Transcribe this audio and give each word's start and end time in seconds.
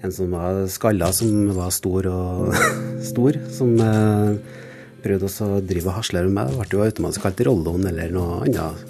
en 0.00 0.12
som 0.12 0.32
var 0.32 0.64
skalla, 0.72 1.10
som 1.12 1.50
var 1.56 1.70
stor 1.74 2.08
og 2.08 2.54
stor, 3.10 3.36
som 3.52 3.74
eh, 3.84 4.58
prøvde 5.04 5.28
å 5.28 5.60
drive 5.64 5.90
og 5.90 5.98
hasle 5.98 6.24
med 6.26 6.36
meg. 6.38 6.52
Det 6.52 6.60
ble 6.60 6.78
jo 6.78 6.86
automatisk 6.86 7.26
kalt 7.26 7.44
Rollon 7.48 7.88
eller 7.90 8.12
noe 8.14 8.42
annet 8.46 8.86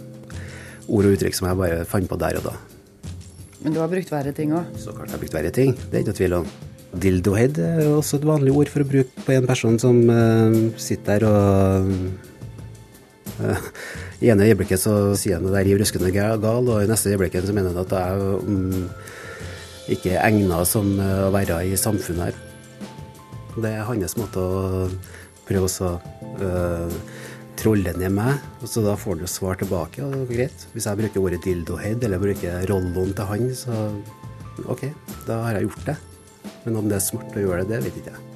ord 0.90 1.06
og 1.06 1.14
uttrykk 1.14 1.36
som 1.36 1.50
jeg 1.50 1.58
bare 1.60 1.84
fant 1.88 2.10
på 2.10 2.18
der 2.18 2.40
og 2.40 2.50
da. 2.50 2.56
Men 3.60 3.76
du 3.76 3.80
har 3.82 3.90
brukt 3.92 4.10
verre 4.10 4.32
ting 4.34 4.54
òg? 4.56 4.72
Så 4.80 4.94
klart 4.94 5.10
jeg 5.10 5.18
har 5.18 5.22
brukt 5.22 5.36
verre 5.36 5.54
ting, 5.54 5.74
det 5.76 5.98
er 5.98 6.02
ikke 6.02 6.12
noe 6.12 6.20
tvil 6.20 6.36
om. 6.40 6.50
Dildohead 6.90 7.60
er 7.62 7.84
også 7.92 8.18
et 8.18 8.26
vanlig 8.26 8.54
ord 8.56 8.70
for 8.72 8.82
å 8.82 8.88
bruke 8.88 9.22
på 9.26 9.34
en 9.36 9.46
person 9.46 9.78
som 9.82 10.00
eh, 10.10 10.58
sitter 10.80 11.22
der 11.22 11.28
og 11.28 11.92
eh, 13.46 13.70
I 14.24 14.32
ene 14.34 14.50
øyeblikket 14.50 14.82
så 14.82 14.94
sier 15.16 15.38
han 15.38 15.46
at 15.48 15.60
jeg 15.60 15.70
riv 15.70 15.78
ruskende 15.80 16.10
gal, 16.12 16.42
og 16.44 16.82
i 16.82 16.88
neste 16.90 17.14
øyeblikket 17.14 17.46
så 17.48 17.54
mener 17.56 17.72
han 17.72 17.86
at 17.86 17.94
jeg 17.96 18.34
um, 18.44 18.90
ikke 19.90 20.18
egnet 20.20 20.70
som 20.70 20.92
uh, 21.00 21.26
å 21.28 21.34
være 21.34 21.62
i 21.68 21.76
samfunnet 21.78 22.30
her. 22.30 22.40
Det 23.60 23.72
er 23.74 23.88
hans 23.88 24.16
måte 24.16 24.40
å 24.40 24.86
prøve 25.48 25.66
å 25.66 25.90
trolle 27.60 27.92
ned 27.98 28.14
meg, 28.14 28.38
så 28.64 28.82
da 28.84 28.94
får 28.96 29.20
du 29.20 29.26
svar 29.28 29.58
tilbake. 29.60 30.02
og 30.04 30.30
greit. 30.30 30.66
Hvis 30.72 30.86
jeg 30.88 31.00
bruker 31.00 31.20
ordet 31.20 31.42
dildohead 31.44 32.04
eller 32.06 32.22
bruker 32.22 32.64
rolloen 32.70 33.12
til 33.16 33.28
han, 33.28 33.50
så 33.54 33.76
OK, 34.70 34.86
da 35.26 35.42
har 35.44 35.58
jeg 35.58 35.68
gjort 35.68 35.86
det. 35.90 35.96
Men 36.64 36.80
om 36.80 36.88
det 36.88 36.98
er 36.98 37.04
smart 37.04 37.36
å 37.36 37.44
gjøre 37.44 37.66
det, 37.66 37.80
det 37.80 37.84
vet 37.88 38.00
ikke 38.00 38.14
jeg. 38.14 38.26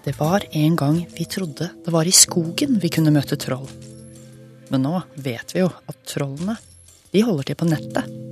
Det 0.00 0.16
var 0.16 0.46
en 0.56 0.76
gang 0.80 1.02
vi 1.12 1.26
trodde 1.28 1.68
det 1.84 1.92
var 1.92 2.08
i 2.08 2.14
skogen 2.14 2.78
vi 2.80 2.90
kunne 2.92 3.12
møte 3.14 3.36
troll. 3.38 3.68
Men 4.70 4.86
nå 4.86 4.96
vet 5.20 5.54
vi 5.54 5.62
jo 5.62 5.68
at 5.70 6.02
trollene, 6.08 6.56
de 7.10 7.24
holder 7.26 7.50
til 7.50 7.58
på 7.58 7.68
nettet. 7.68 8.29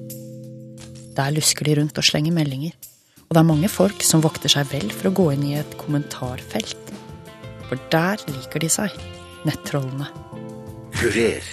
Der 1.18 1.34
lusker 1.34 1.66
de 1.66 1.74
rundt 1.80 1.98
og 1.98 2.06
slenger 2.06 2.34
meldinger. 2.34 2.77
Og 3.27 3.34
det 3.34 3.41
er 3.41 3.48
mange 3.50 3.69
folk 3.69 4.05
som 4.06 4.22
vokter 4.22 4.52
seg 4.52 4.69
vel 4.70 4.92
for 4.94 5.11
å 5.11 5.16
gå 5.19 5.24
inn 5.34 5.47
i 5.50 5.56
et 5.58 5.74
kommentarfelt. 5.80 6.92
For 7.66 7.80
der 7.92 8.22
liker 8.30 8.62
de 8.62 8.70
seg, 8.72 8.94
nettrollene. 9.48 10.06
Kurer. 10.94 11.44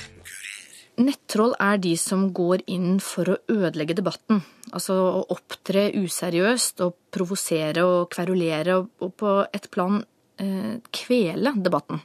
Nettroll 1.01 1.57
er 1.59 1.81
de 1.83 1.95
som 1.99 2.29
går 2.35 2.63
inn 2.71 3.01
for 3.03 3.33
å 3.33 3.39
ødelegge 3.51 3.97
debatten. 3.97 4.39
Altså 4.71 4.95
å 4.95 5.25
opptre 5.35 5.89
useriøst 5.97 6.85
og 6.85 6.95
provosere 7.11 7.83
og 7.83 8.07
kverulere 8.13 8.77
og 8.79 9.11
på 9.19 9.35
et 9.49 9.67
plan 9.73 9.99
eh, 10.39 10.77
kvele 10.95 11.57
debatten. 11.57 11.99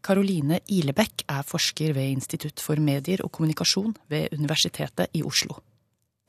Karoline 0.00 0.62
Ilebekk 0.72 1.28
er 1.28 1.46
forsker 1.46 1.92
ved 1.94 2.16
Institutt 2.16 2.62
for 2.64 2.80
medier 2.82 3.22
og 3.22 3.30
kommunikasjon 3.36 3.92
ved 4.10 4.32
Universitetet 4.34 5.12
i 5.14 5.22
Oslo. 5.22 5.60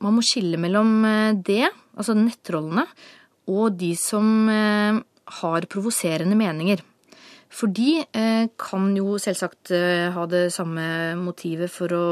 Man 0.02 0.16
må 0.18 0.24
skille 0.26 0.58
mellom 0.60 1.02
eh, 1.06 1.34
det, 1.46 1.66
altså 1.94 2.16
nettrollene, 2.18 2.86
og 3.52 3.76
de 3.78 3.92
som 3.98 4.48
eh, 4.50 4.98
har 5.42 5.68
provoserende 5.70 6.38
meninger. 6.38 6.82
For 7.52 7.70
de 7.70 8.00
eh, 8.00 8.46
kan 8.58 8.88
jo 8.96 9.18
selvsagt 9.20 9.74
ha 10.14 10.26
det 10.30 10.46
samme 10.54 10.84
motivet 11.20 11.70
for 11.70 11.92
å, 11.94 12.06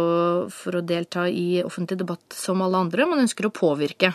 for 0.52 0.78
å, 0.78 0.84
delta 0.84 1.24
i 1.27 1.62
offentlig 1.64 1.98
debatt 2.02 2.36
som 2.36 2.61
alle 2.62 2.84
andre. 2.84 3.08
Man 3.08 3.24
ønsker 3.24 3.48
å 3.48 3.55
påvirke 3.55 4.14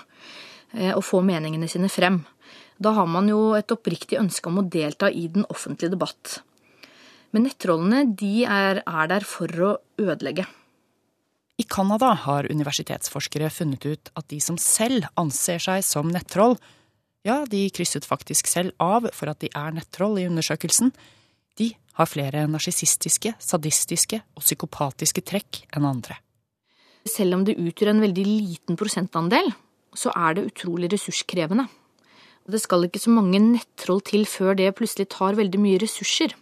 og 0.75 1.05
få 1.07 1.21
meningene 1.23 1.69
sine 1.71 1.87
frem. 1.87 2.17
Da 2.83 2.91
har 2.97 3.07
man 3.07 3.29
jo 3.31 3.53
et 3.55 3.71
oppriktig 3.71 4.17
ønske 4.19 4.51
om 4.51 4.59
å 4.59 4.65
delta 4.67 5.07
i 5.07 5.29
den 5.31 5.45
offentlige 5.47 5.93
debatt. 5.93 6.41
Men 7.31 7.47
nettrollene 7.47 8.01
de 8.19 8.43
er, 8.43 8.81
er 8.83 9.11
der 9.13 9.23
for 9.27 9.61
å 9.63 9.71
ødelegge. 10.01 10.43
I 11.55 11.63
Canada 11.63 12.11
har 12.25 12.49
universitetsforskere 12.51 13.49
funnet 13.53 13.85
ut 13.87 14.09
at 14.19 14.27
de 14.31 14.41
som 14.43 14.57
selv 14.59 15.07
anser 15.19 15.61
seg 15.63 15.85
som 15.87 16.09
nettroll, 16.11 16.57
ja, 17.25 17.43
de 17.49 17.63
krysset 17.73 18.05
faktisk 18.05 18.49
selv 18.51 18.75
av 18.83 19.07
for 19.15 19.31
at 19.31 19.39
de 19.41 19.49
er 19.55 19.77
nettroll 19.77 20.19
i 20.19 20.27
undersøkelsen, 20.27 20.91
de 21.55 21.71
har 21.95 22.11
flere 22.11 22.43
narsissistiske, 22.51 23.31
sadistiske 23.39 24.19
og 24.35 24.43
psykopatiske 24.43 25.23
trekk 25.23 25.63
enn 25.71 25.87
andre. 25.87 26.19
Selv 27.07 27.37
om 27.37 27.45
det 27.47 27.55
utgjør 27.61 27.93
en 27.93 28.03
veldig 28.03 28.25
liten 28.27 28.79
prosentandel, 28.79 29.51
så 29.95 30.11
er 30.11 30.35
det 30.35 30.47
utrolig 30.49 30.91
ressurskrevende. 30.91 31.69
Det 32.45 32.59
skal 32.61 32.85
ikke 32.85 33.01
så 33.01 33.13
mange 33.13 33.39
nettroll 33.41 34.03
til 34.05 34.25
før 34.29 34.57
det 34.59 34.73
plutselig 34.77 35.07
tar 35.15 35.37
veldig 35.39 35.61
mye 35.61 35.79
ressurser. 35.81 36.35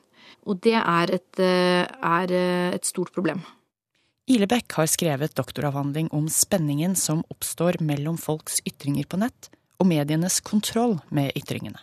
Og 0.49 0.59
det 0.65 0.75
er 0.75 1.13
et, 1.15 1.39
eh, 1.39 1.85
er 1.85 2.31
eh, 2.31 2.73
et 2.75 2.85
stort 2.85 3.13
problem. 3.13 3.39
Ilebekk 4.23 4.77
har 4.77 4.87
skrevet 4.87 5.33
doktoravhandling 5.35 6.07
om 6.15 6.29
spenningen 6.31 6.93
som 6.95 7.25
oppstår 7.33 7.81
mellom 7.83 8.15
folks 8.15 8.61
ytringer 8.63 9.03
på 9.03 9.17
nett, 9.19 9.49
og 9.83 9.89
medienes 9.89 10.37
kontroll 10.39 11.01
med 11.11 11.35
ytringene. 11.35 11.81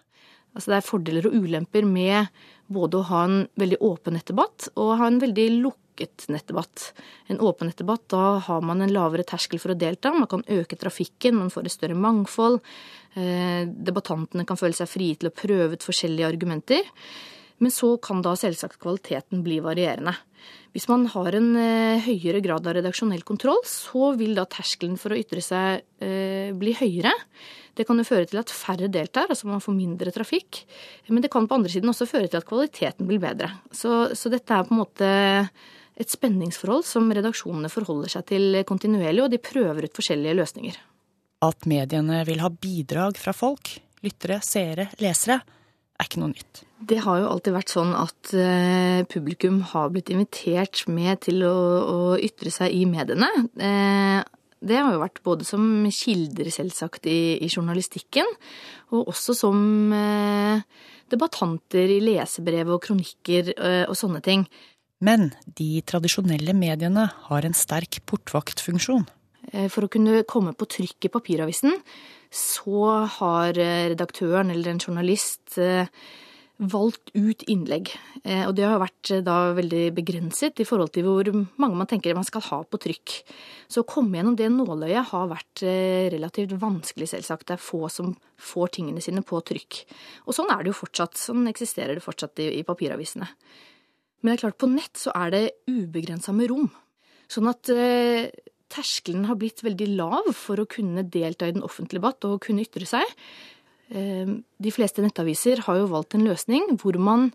Altså 0.57 0.73
det 0.73 0.79
er 0.79 0.87
fordeler 0.87 1.29
og 1.29 1.35
ulemper 1.37 1.85
med 1.85 2.31
både 2.73 2.97
å 2.97 3.09
ha 3.11 3.27
en 3.27 3.43
veldig 3.61 3.79
åpen 3.85 4.17
nettdebatt 4.17 4.71
og 4.73 4.95
ha 5.03 5.11
en 5.11 5.21
veldig 5.21 5.47
lukket 5.59 6.25
nettdebatt. 6.33 6.87
En 7.29 7.43
åpen 7.45 7.69
nettdebatt, 7.69 8.07
da 8.09 8.39
har 8.47 8.65
man 8.65 8.81
en 8.81 8.95
lavere 8.95 9.27
terskel 9.29 9.61
for 9.61 9.75
å 9.75 9.79
delta. 9.79 10.15
Man 10.17 10.31
kan 10.31 10.47
øke 10.49 10.81
trafikken, 10.81 11.37
man 11.43 11.53
får 11.53 11.69
et 11.69 11.77
større 11.77 11.99
mangfold. 11.99 12.63
Eh, 13.21 13.69
debattantene 13.69 14.49
kan 14.49 14.57
føle 14.57 14.81
seg 14.81 14.89
frie 14.89 15.21
til 15.21 15.29
å 15.29 15.37
prøve 15.43 15.77
ut 15.77 15.85
forskjellige 15.85 16.33
argumenter. 16.33 16.89
Men 17.61 17.73
så 17.75 17.95
kan 18.01 18.23
da 18.25 18.33
selvsagt 18.39 18.81
kvaliteten 18.81 19.45
bli 19.45 19.59
varierende. 19.65 20.15
Hvis 20.73 20.87
man 20.89 21.05
har 21.11 21.35
en 21.35 21.49
eh, 21.59 22.05
høyere 22.05 22.41
grad 22.45 22.69
av 22.69 22.77
redaksjonell 22.79 23.25
kontroll, 23.27 23.59
så 23.67 24.13
vil 24.17 24.37
da 24.39 24.47
terskelen 24.49 24.97
for 25.01 25.13
å 25.13 25.19
ytre 25.19 25.43
seg 25.45 25.83
eh, 26.01 26.55
bli 26.57 26.77
høyere. 26.79 27.13
Det 27.77 27.87
kan 27.89 27.99
jo 27.99 28.07
føre 28.07 28.29
til 28.31 28.41
at 28.41 28.53
færre 28.55 28.89
deltar, 28.93 29.29
altså 29.29 29.51
man 29.51 29.63
får 29.65 29.77
mindre 29.77 30.15
trafikk. 30.15 30.63
Men 31.11 31.25
det 31.25 31.33
kan 31.33 31.49
på 31.51 31.59
andre 31.59 31.73
siden 31.73 31.91
også 31.93 32.09
føre 32.09 32.31
til 32.31 32.41
at 32.41 32.49
kvaliteten 32.49 33.11
blir 33.11 33.21
bedre. 33.23 33.51
Så, 33.75 34.15
så 34.17 34.33
dette 34.33 34.55
er 34.55 34.67
på 34.67 34.77
en 34.77 34.83
måte 34.83 35.11
et 36.01 36.11
spenningsforhold 36.11 36.87
som 36.87 37.11
redaksjonene 37.13 37.71
forholder 37.73 38.15
seg 38.15 38.29
til 38.31 38.63
kontinuerlig, 38.69 39.27
og 39.27 39.35
de 39.35 39.43
prøver 39.43 39.85
ut 39.85 39.97
forskjellige 39.97 40.39
løsninger. 40.39 40.81
At 41.45 41.67
mediene 41.69 42.23
vil 42.29 42.43
ha 42.45 42.51
bidrag 42.53 43.19
fra 43.21 43.35
folk, 43.37 43.75
lyttere, 44.05 44.39
seere, 44.45 44.91
lesere, 45.03 45.41
er 46.01 46.09
ikke 46.09 46.23
noe 46.23 46.33
nytt. 46.33 46.63
Det 46.81 47.03
har 47.05 47.21
jo 47.21 47.29
alltid 47.29 47.55
vært 47.55 47.73
sånn 47.75 47.91
at 47.97 48.33
eh, 48.33 49.03
publikum 49.11 49.61
har 49.73 49.91
blitt 49.93 50.11
invitert 50.13 50.87
med 50.89 51.21
til 51.27 51.45
å, 51.45 51.57
å 51.81 51.99
ytre 52.17 52.53
seg 52.55 52.73
i 52.73 52.87
mediene. 52.89 53.29
Eh, 53.61 54.21
det 54.61 54.77
har 54.81 54.93
jo 54.93 55.03
vært 55.03 55.21
både 55.25 55.47
som 55.49 55.63
kilder, 55.93 56.49
selvsagt, 56.53 57.09
i, 57.09 57.37
i 57.41 57.49
journalistikken, 57.53 58.29
og 58.97 59.13
også 59.13 59.37
som 59.37 59.61
eh, 59.97 60.65
debattanter 61.13 61.93
i 61.97 62.01
lesebrev 62.05 62.75
og 62.77 62.83
kronikker 62.85 63.55
og 63.91 63.97
sånne 63.99 64.21
ting. 64.25 64.45
Men 65.01 65.31
de 65.57 65.81
tradisjonelle 65.89 66.53
mediene 66.55 67.07
har 67.29 67.47
en 67.47 67.57
sterk 67.57 68.03
portvaktfunksjon. 68.09 69.09
Eh, 69.49 69.69
for 69.73 69.87
å 69.87 69.93
kunne 69.93 70.23
komme 70.29 70.55
på 70.57 70.69
trykk 70.69 71.09
i 71.09 71.13
papiravisen, 71.13 71.77
så 72.31 72.83
har 73.19 73.59
eh, 73.59 73.91
redaktøren 73.93 74.53
eller 74.53 74.75
en 74.75 74.83
journalist 74.83 75.57
eh, 75.59 75.89
valgt 76.61 77.15
ut 77.17 77.41
innlegg. 77.49 77.89
Og 78.21 78.51
det 78.53 78.67
har 78.69 78.83
vært 78.83 79.09
da 79.25 79.55
veldig 79.57 79.95
begrenset 79.97 80.61
i 80.61 80.67
forhold 80.69 80.91
til 80.93 81.07
hvor 81.07 81.31
mange 81.57 81.79
man 81.79 81.89
tenker 81.89 82.13
man 82.13 82.27
skal 82.29 82.45
ha 82.51 82.59
på 82.69 82.81
trykk. 82.85 83.15
Så 83.65 83.81
å 83.81 83.89
komme 83.89 84.19
gjennom 84.19 84.37
det 84.37 84.51
nåløyet 84.53 85.09
har 85.09 85.31
vært 85.31 85.63
relativt 86.13 86.53
vanskelig, 86.61 87.09
selvsagt. 87.15 87.47
Det 87.49 87.57
er 87.57 87.65
få 87.65 87.89
som 87.89 88.13
får 88.37 88.75
tingene 88.77 89.01
sine 89.01 89.25
på 89.25 89.41
trykk. 89.41 89.81
Og 90.29 90.37
sånn 90.37 90.53
er 90.53 90.61
det 90.61 90.75
jo 90.75 90.77
fortsatt. 90.83 91.17
Sånn 91.17 91.49
eksisterer 91.49 91.97
det 91.97 92.05
fortsatt 92.05 92.45
i, 92.45 92.61
papiravisene. 92.69 93.31
Men 94.21 94.35
det 94.35 94.37
er 94.37 94.45
klart, 94.45 94.61
på 94.61 94.69
nett 94.69 95.01
så 95.01 95.17
er 95.17 95.33
det 95.33 95.45
ubegrensa 95.65 96.37
med 96.37 96.53
rom. 96.53 96.69
Sånn 97.33 97.49
at 97.49 97.73
terskelen 98.71 99.27
har 99.29 99.39
blitt 99.41 99.65
veldig 99.67 99.89
lav 99.99 100.31
for 100.37 100.61
å 100.61 100.69
kunne 100.71 101.05
delta 101.07 101.49
i 101.49 101.55
den 101.57 101.65
offentlige 101.67 102.01
debatt 102.01 102.27
og 102.29 102.43
kunne 102.47 102.65
ytre 102.65 102.89
seg. 102.89 103.17
Ehm, 103.91 104.41
de 104.63 104.75
fleste 104.75 105.03
nettaviser 105.03 105.65
har 105.67 105.81
jo 105.81 105.91
valgt 105.91 106.15
en 106.15 106.27
løsning 106.29 106.77
hvor 106.81 106.99
man 107.03 107.31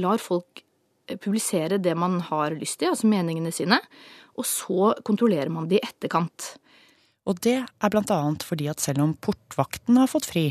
lar 0.00 0.18
folk 0.22 0.64
eh, 1.06 1.16
publisere 1.16 1.78
det 1.82 1.94
man 1.98 2.18
har 2.30 2.56
lyst 2.58 2.80
til, 2.80 2.90
altså 2.90 3.10
meningene 3.10 3.52
sine, 3.54 3.78
og 4.34 4.46
så 4.48 4.94
kontrollerer 5.06 5.52
man 5.52 5.68
det 5.70 5.80
i 5.80 5.86
etterkant. 5.86 6.54
Og 7.28 7.38
det 7.44 7.60
er 7.62 7.92
blant 7.92 8.10
annet 8.14 8.46
fordi 8.46 8.66
at 8.72 8.82
selv 8.82 9.04
om 9.04 9.14
portvakten 9.14 10.00
har 10.00 10.10
fått 10.10 10.26
fri, 10.30 10.48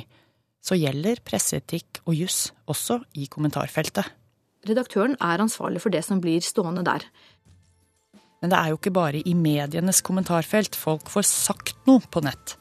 så 0.63 0.77
gjelder 0.77 1.21
presseetikk 1.25 2.01
og 2.05 2.15
juss 2.15 2.49
også 2.69 2.99
i 3.19 3.27
kommentarfeltet. 3.31 4.15
Redaktøren 4.67 5.15
er 5.23 5.39
ansvarlig 5.39 5.79
for 5.83 5.93
det 5.93 6.03
som 6.03 6.19
blir 6.23 6.43
stående 6.43 6.83
der. 6.83 7.05
Men 8.39 8.53
det 8.53 8.59
er 8.59 8.71
jo 8.71 8.79
ikke 8.79 8.95
bare 8.95 9.21
i 9.27 9.35
medienes 9.35 9.99
kommentarfelt 10.05 10.77
folk 10.79 11.11
får 11.11 11.27
sagt 11.27 11.75
noe 11.89 12.03
på 12.11 12.23
nett. 12.23 12.55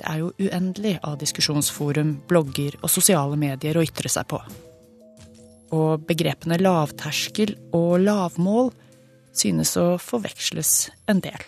Det 0.00 0.08
er 0.08 0.22
jo 0.22 0.30
uendelig 0.40 0.94
av 1.04 1.18
diskusjonsforum, 1.20 2.14
blogger 2.28 2.78
og 2.80 2.88
sosiale 2.88 3.36
medier 3.36 3.76
å 3.76 3.84
ytre 3.84 4.08
seg 4.08 4.30
på. 4.32 4.40
Og 5.76 6.06
begrepene 6.08 6.56
lavterskel 6.58 7.52
og 7.76 8.00
lavmål 8.06 8.72
synes 9.36 9.76
å 9.78 9.92
forveksles 10.00 10.88
en 11.12 11.20
del. 11.22 11.44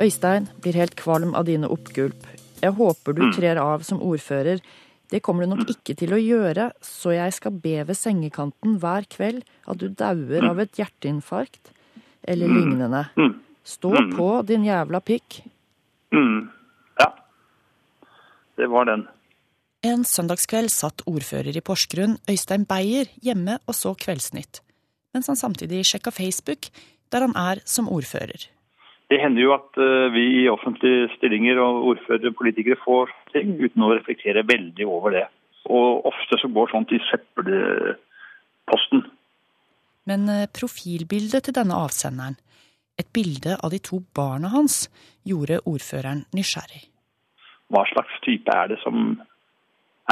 Øystein 0.00 0.46
blir 0.62 0.78
helt 0.78 0.94
kvalm 0.98 1.34
av 1.34 1.46
dine 1.50 1.68
oppgulp. 1.70 2.22
Jeg 2.62 2.78
håper 2.78 3.18
du 3.18 3.26
trer 3.34 3.58
av 3.60 3.82
som 3.86 4.02
ordfører. 4.02 4.62
Det 5.14 5.20
kommer 5.22 5.46
du 5.46 5.52
nok 5.52 5.68
ikke 5.70 5.94
til 5.94 6.10
å 6.10 6.18
gjøre, 6.18 6.72
så 6.82 7.12
jeg 7.14 7.34
skal 7.36 7.54
be 7.62 7.76
ved 7.86 7.94
sengekanten 7.94 8.80
hver 8.82 9.04
kveld 9.06 9.44
at 9.70 9.78
du 9.78 9.86
dauer 9.86 10.42
av 10.48 10.58
et 10.58 10.80
hjerteinfarkt 10.80 11.70
eller 12.26 12.50
lignende. 12.50 13.04
Stå 13.62 13.92
på, 14.10 14.26
din 14.48 14.66
jævla 14.66 14.98
pikk. 15.06 15.38
Mm. 16.10 16.48
Ja. 16.98 17.06
Det 18.58 18.66
var 18.74 18.90
den. 18.90 19.06
En 19.86 20.02
søndagskveld 20.02 20.74
satt 20.74 21.06
ordfører 21.06 21.54
i 21.54 21.62
Porsgrunn, 21.62 22.18
Øystein 22.26 22.66
Beyer, 22.66 23.06
hjemme 23.22 23.60
og 23.68 23.78
så 23.78 23.94
Kveldsnytt, 23.94 24.64
mens 25.14 25.30
han 25.30 25.38
samtidig 25.38 25.84
sjekka 25.86 26.10
Facebook, 26.10 26.72
der 27.14 27.28
han 27.28 27.38
er 27.38 27.62
som 27.68 27.86
ordfører. 27.86 28.48
Det 29.12 29.20
hender 29.22 29.46
jo 29.46 29.54
at 29.54 29.78
eh, 29.78 30.10
vi 30.10 30.24
i 30.42 30.48
offentlige 30.50 31.12
stillinger 31.20 31.60
og 31.62 31.92
ordførere 31.92 32.32
og 32.32 32.40
politikere 32.40 32.82
får 32.82 33.14
ting 33.34 33.56
uten 33.60 33.84
å 33.84 33.92
reflektere 33.92 34.46
veldig 34.48 34.86
over 34.88 35.18
det. 35.18 35.26
Og 35.72 36.06
ofte 36.10 36.38
så 36.40 36.50
går 36.52 36.72
sånt 36.72 36.92
i 36.92 37.00
søppelposten. 37.10 39.04
Men 40.08 40.28
eh, 40.28 40.48
profilbildet 40.52 41.48
til 41.48 41.56
denne 41.56 41.78
avsenderen, 41.86 42.36
et 43.00 43.08
bilde 43.16 43.56
av 43.58 43.72
de 43.74 43.80
to 43.82 44.00
barna 44.14 44.52
hans, 44.52 44.84
gjorde 45.26 45.62
ordføreren 45.66 46.26
nysgjerrig. 46.36 46.84
Hva 47.72 47.82
slags 47.90 48.20
type 48.22 48.52
er 48.54 48.70
det 48.70 48.78
som 48.84 49.16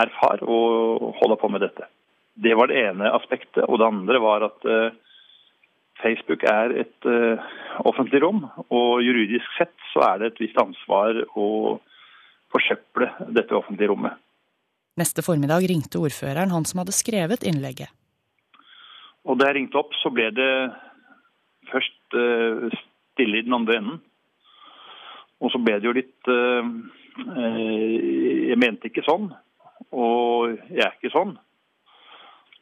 er 0.00 0.10
far 0.16 0.42
og 0.42 1.12
holder 1.20 1.38
på 1.38 1.50
med 1.52 1.62
dette? 1.66 1.86
Det 2.34 2.56
var 2.56 2.70
det 2.70 2.80
ene 2.80 3.12
aspektet. 3.12 3.64
Og 3.68 3.78
det 3.78 3.90
andre 3.92 4.20
var 4.24 4.48
at 4.48 4.66
eh, 4.66 4.96
Facebook 6.02 6.42
er 6.48 6.74
et 6.82 7.08
eh, 7.08 7.52
offentlig 7.84 8.22
rom, 8.24 8.46
og 8.72 9.02
juridisk 9.04 9.58
sett 9.58 9.74
så 9.92 10.06
er 10.08 10.22
det 10.22 10.32
et 10.32 10.44
visst 10.46 10.60
ansvar 10.60 11.22
å 11.38 11.48
forsøple 12.52 13.08
dette 13.32 13.56
offentlige 13.56 13.90
rommet. 13.92 14.18
Neste 15.00 15.24
formiddag 15.24 15.64
ringte 15.70 16.00
ordføreren 16.02 16.52
han 16.52 16.66
som 16.68 16.82
hadde 16.82 16.94
skrevet 16.94 17.46
innlegget. 17.48 17.88
Og 19.24 19.38
da 19.38 19.48
jeg 19.48 19.60
ringte 19.60 19.78
opp, 19.80 19.94
så 20.02 20.10
ble 20.12 20.28
det 20.34 20.50
først 21.70 22.16
uh, 22.18 22.66
stille 23.14 23.40
i 23.40 23.46
den 23.46 23.56
andre 23.56 23.78
enden. 23.78 24.00
Og 25.42 25.50
så 25.54 25.60
ble 25.62 25.78
det 25.78 25.88
jo 25.88 25.94
litt 25.96 26.30
uh, 26.30 26.66
uh, 27.24 27.62
Jeg 28.50 28.58
mente 28.60 28.90
ikke 28.90 29.06
sånn, 29.06 29.30
og 29.94 30.58
jeg 30.68 30.84
er 30.84 30.92
ikke 30.98 31.14
sånn. 31.14 31.36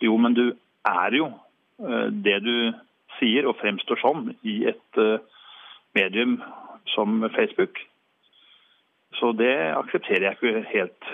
Jo, 0.01 0.15
men 0.17 0.37
du 0.37 0.47
er 0.89 1.17
jo 1.17 1.27
det 2.25 2.39
du 2.45 2.55
sier 3.19 3.47
og 3.49 3.57
fremstår 3.57 4.01
sånn 4.01 4.31
i 4.49 4.55
et 4.69 4.99
medium 5.97 6.39
som 6.93 7.21
Facebook. 7.35 7.77
Så 9.19 9.33
det 9.37 9.55
aksepterer 9.75 10.29
jeg 10.29 10.39
ikke 10.39 10.67
helt. 10.71 11.09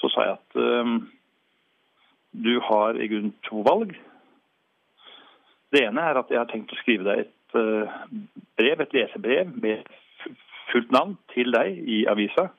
Så 0.00 0.10
sa 0.12 0.26
jeg 0.26 0.36
at 0.36 0.58
eh, 0.60 0.96
du 2.44 2.60
har 2.60 2.98
i 3.00 3.08
grunnen 3.08 3.34
to 3.48 3.62
valg. 3.64 3.94
Det 5.72 5.82
ene 5.86 6.02
er 6.04 6.18
at 6.20 6.30
jeg 6.30 6.40
har 6.40 6.50
tenkt 6.50 6.74
å 6.74 6.80
skrive 6.80 7.06
deg 7.06 7.24
et 7.24 7.56
uh, 7.58 7.96
brev, 8.58 8.82
et 8.82 8.94
lesebrev 8.94 9.54
med 9.62 9.88
fullt 10.70 10.92
navn 10.94 11.16
til 11.32 11.50
deg 11.54 11.80
i 11.80 12.04
avisa. 12.10 12.50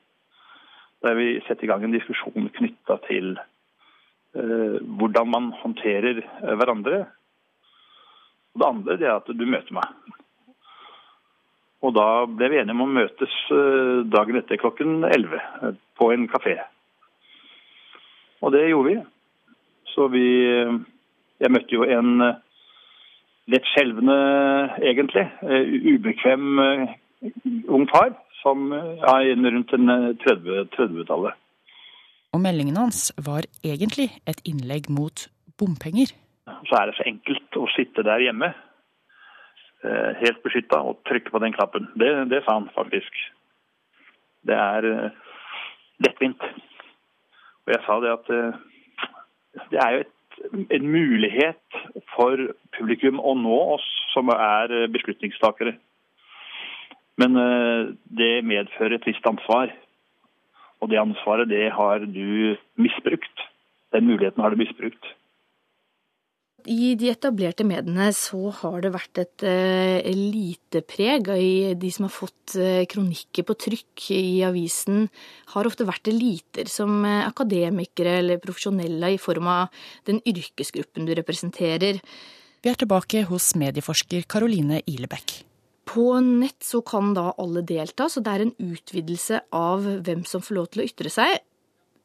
Der 1.06 1.14
vi 1.18 1.28
setter 1.46 1.66
i 1.66 1.70
gang 1.70 1.86
en 1.86 1.94
diskusjon 1.94 2.50
knytta 2.58 2.98
til 3.06 3.36
uh, 3.38 4.76
hvordan 4.98 5.30
man 5.30 5.50
håndterer 5.62 6.20
eh, 6.24 6.54
hverandre. 6.58 7.04
Og 8.54 8.62
det 8.62 8.68
andre 8.68 8.98
er 8.98 9.14
at 9.14 9.30
du 9.30 9.46
møter 9.46 9.78
meg. 9.78 9.94
Og 11.86 11.94
da 11.94 12.08
ble 12.26 12.50
vi 12.50 12.58
enige 12.58 12.74
om 12.74 12.84
å 12.86 12.90
møtes 12.90 13.34
eh, 13.54 14.02
dagen 14.10 14.40
etter 14.40 14.58
klokken 14.58 15.04
11 15.06 15.38
eh, 15.38 15.76
på 15.98 16.10
en 16.14 16.26
kafé. 16.30 16.56
Og 18.42 18.54
det 18.54 18.66
gjorde 18.68 18.90
vi. 18.90 18.98
Så 19.94 20.08
vi 20.12 20.26
eh, 20.46 20.78
Jeg 21.38 21.52
møtte 21.54 21.70
jo 21.70 21.84
en 21.86 22.16
lett 23.48 23.66
skjelvende, 23.70 24.14
egentlig, 24.82 25.22
ubekvem 25.94 26.58
ung 27.70 27.86
far 27.92 28.10
som 28.42 28.72
er 28.72 29.34
rundt 29.38 29.74
en 29.74 29.90
eh, 29.94 30.14
30 30.24 30.70
30-tallet. 30.76 31.34
Og 32.34 32.42
meldingen 32.44 32.76
hans 32.76 33.08
var 33.24 33.46
egentlig 33.64 34.10
et 34.28 34.40
innlegg 34.48 34.90
mot 34.92 35.28
bompenger. 35.58 36.12
Så 36.68 36.76
er 36.76 36.88
det 36.88 36.96
så 36.98 37.06
enkelt 37.08 37.58
å 37.60 37.66
sitte 37.74 38.04
der 38.06 38.22
hjemme, 38.24 38.52
helt 39.82 40.40
beskytta, 40.42 40.80
og 40.82 40.98
trykke 41.06 41.30
på 41.30 41.38
den 41.42 41.52
knappen. 41.54 41.84
Det, 42.00 42.08
det 42.32 42.40
sa 42.44 42.56
han 42.56 42.70
faktisk. 42.74 43.20
Det 44.48 44.56
er 44.56 44.86
eh, 44.88 45.10
lettvint. 46.04 46.42
Og 47.66 47.74
jeg 47.74 47.82
sa 47.84 47.98
det 48.02 48.14
at 48.14 48.30
eh, 48.32 48.62
det 49.72 49.82
er 49.82 49.94
jo 49.94 50.04
et, 50.04 50.14
en 50.78 50.88
mulighet 50.88 51.78
for 52.14 52.40
publikum 52.78 53.20
å 53.20 53.34
nå 53.38 53.58
oss 53.74 53.86
som 54.14 54.30
er 54.34 54.72
eh, 54.72 54.88
beslutningstakere. 54.94 55.74
Men 57.18 57.36
eh, 57.42 57.92
det 58.20 58.32
medfører 58.46 58.98
et 58.98 59.08
visst 59.10 59.26
ansvar. 59.28 59.74
Og 60.78 60.92
det 60.92 61.00
ansvaret, 61.02 61.50
det 61.50 61.72
har 61.74 62.06
du 62.06 62.56
misbrukt. 62.78 63.46
Den 63.92 64.06
muligheten 64.06 64.42
har 64.44 64.54
du 64.54 64.60
misbrukt. 64.60 65.14
I 66.68 66.92
de 67.00 67.08
etablerte 67.08 67.64
mediene 67.64 68.10
så 68.12 68.50
har 68.60 68.82
det 68.84 68.90
vært 68.92 69.20
et 69.22 69.44
lite 69.44 70.08
elitepreg. 70.10 71.30
I 71.32 71.74
de 71.80 71.90
som 71.94 72.04
har 72.04 72.12
fått 72.12 72.56
eh, 72.60 72.84
kronikker 72.90 73.46
på 73.48 73.56
trykk 73.56 74.08
i 74.12 74.42
avisen, 74.44 75.08
har 75.54 75.68
ofte 75.68 75.86
vært 75.88 76.10
eliter 76.12 76.68
som 76.68 77.00
eh, 77.08 77.24
akademikere 77.24 78.18
eller 78.20 78.42
profesjonelle 78.42 79.14
i 79.14 79.20
form 79.22 79.48
av 79.48 79.82
den 80.08 80.20
yrkesgruppen 80.28 81.08
du 81.08 81.14
representerer. 81.16 82.02
Vi 82.60 82.70
er 82.70 82.78
tilbake 82.78 83.24
hos 83.30 83.54
medieforsker 83.56 84.26
Caroline 84.28 84.82
Ilebekk. 84.84 85.38
På 85.88 86.18
nett 86.20 86.60
så 86.66 86.82
kan 86.84 87.14
da 87.16 87.30
alle 87.40 87.62
delta, 87.64 88.10
så 88.12 88.20
det 88.20 88.34
er 88.34 88.44
en 88.44 88.56
utvidelse 88.60 89.40
av 89.56 89.86
hvem 90.04 90.26
som 90.28 90.44
får 90.44 90.58
lov 90.58 90.72
til 90.72 90.84
å 90.84 90.88
ytre 90.90 91.12
seg. 91.12 91.38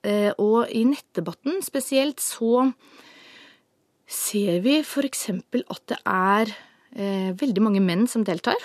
Eh, 0.08 0.32
Og 0.40 0.72
i 0.72 0.86
nettdebatten 0.88 1.60
spesielt 1.66 2.24
så 2.24 2.70
ser 4.14 4.62
vi 4.64 4.78
f.eks. 4.84 5.28
at 5.34 5.84
det 5.90 6.00
er 6.06 6.54
eh, 6.96 7.34
veldig 7.40 7.66
mange 7.66 7.84
menn 7.84 8.08
som 8.10 8.26
deltar. 8.26 8.58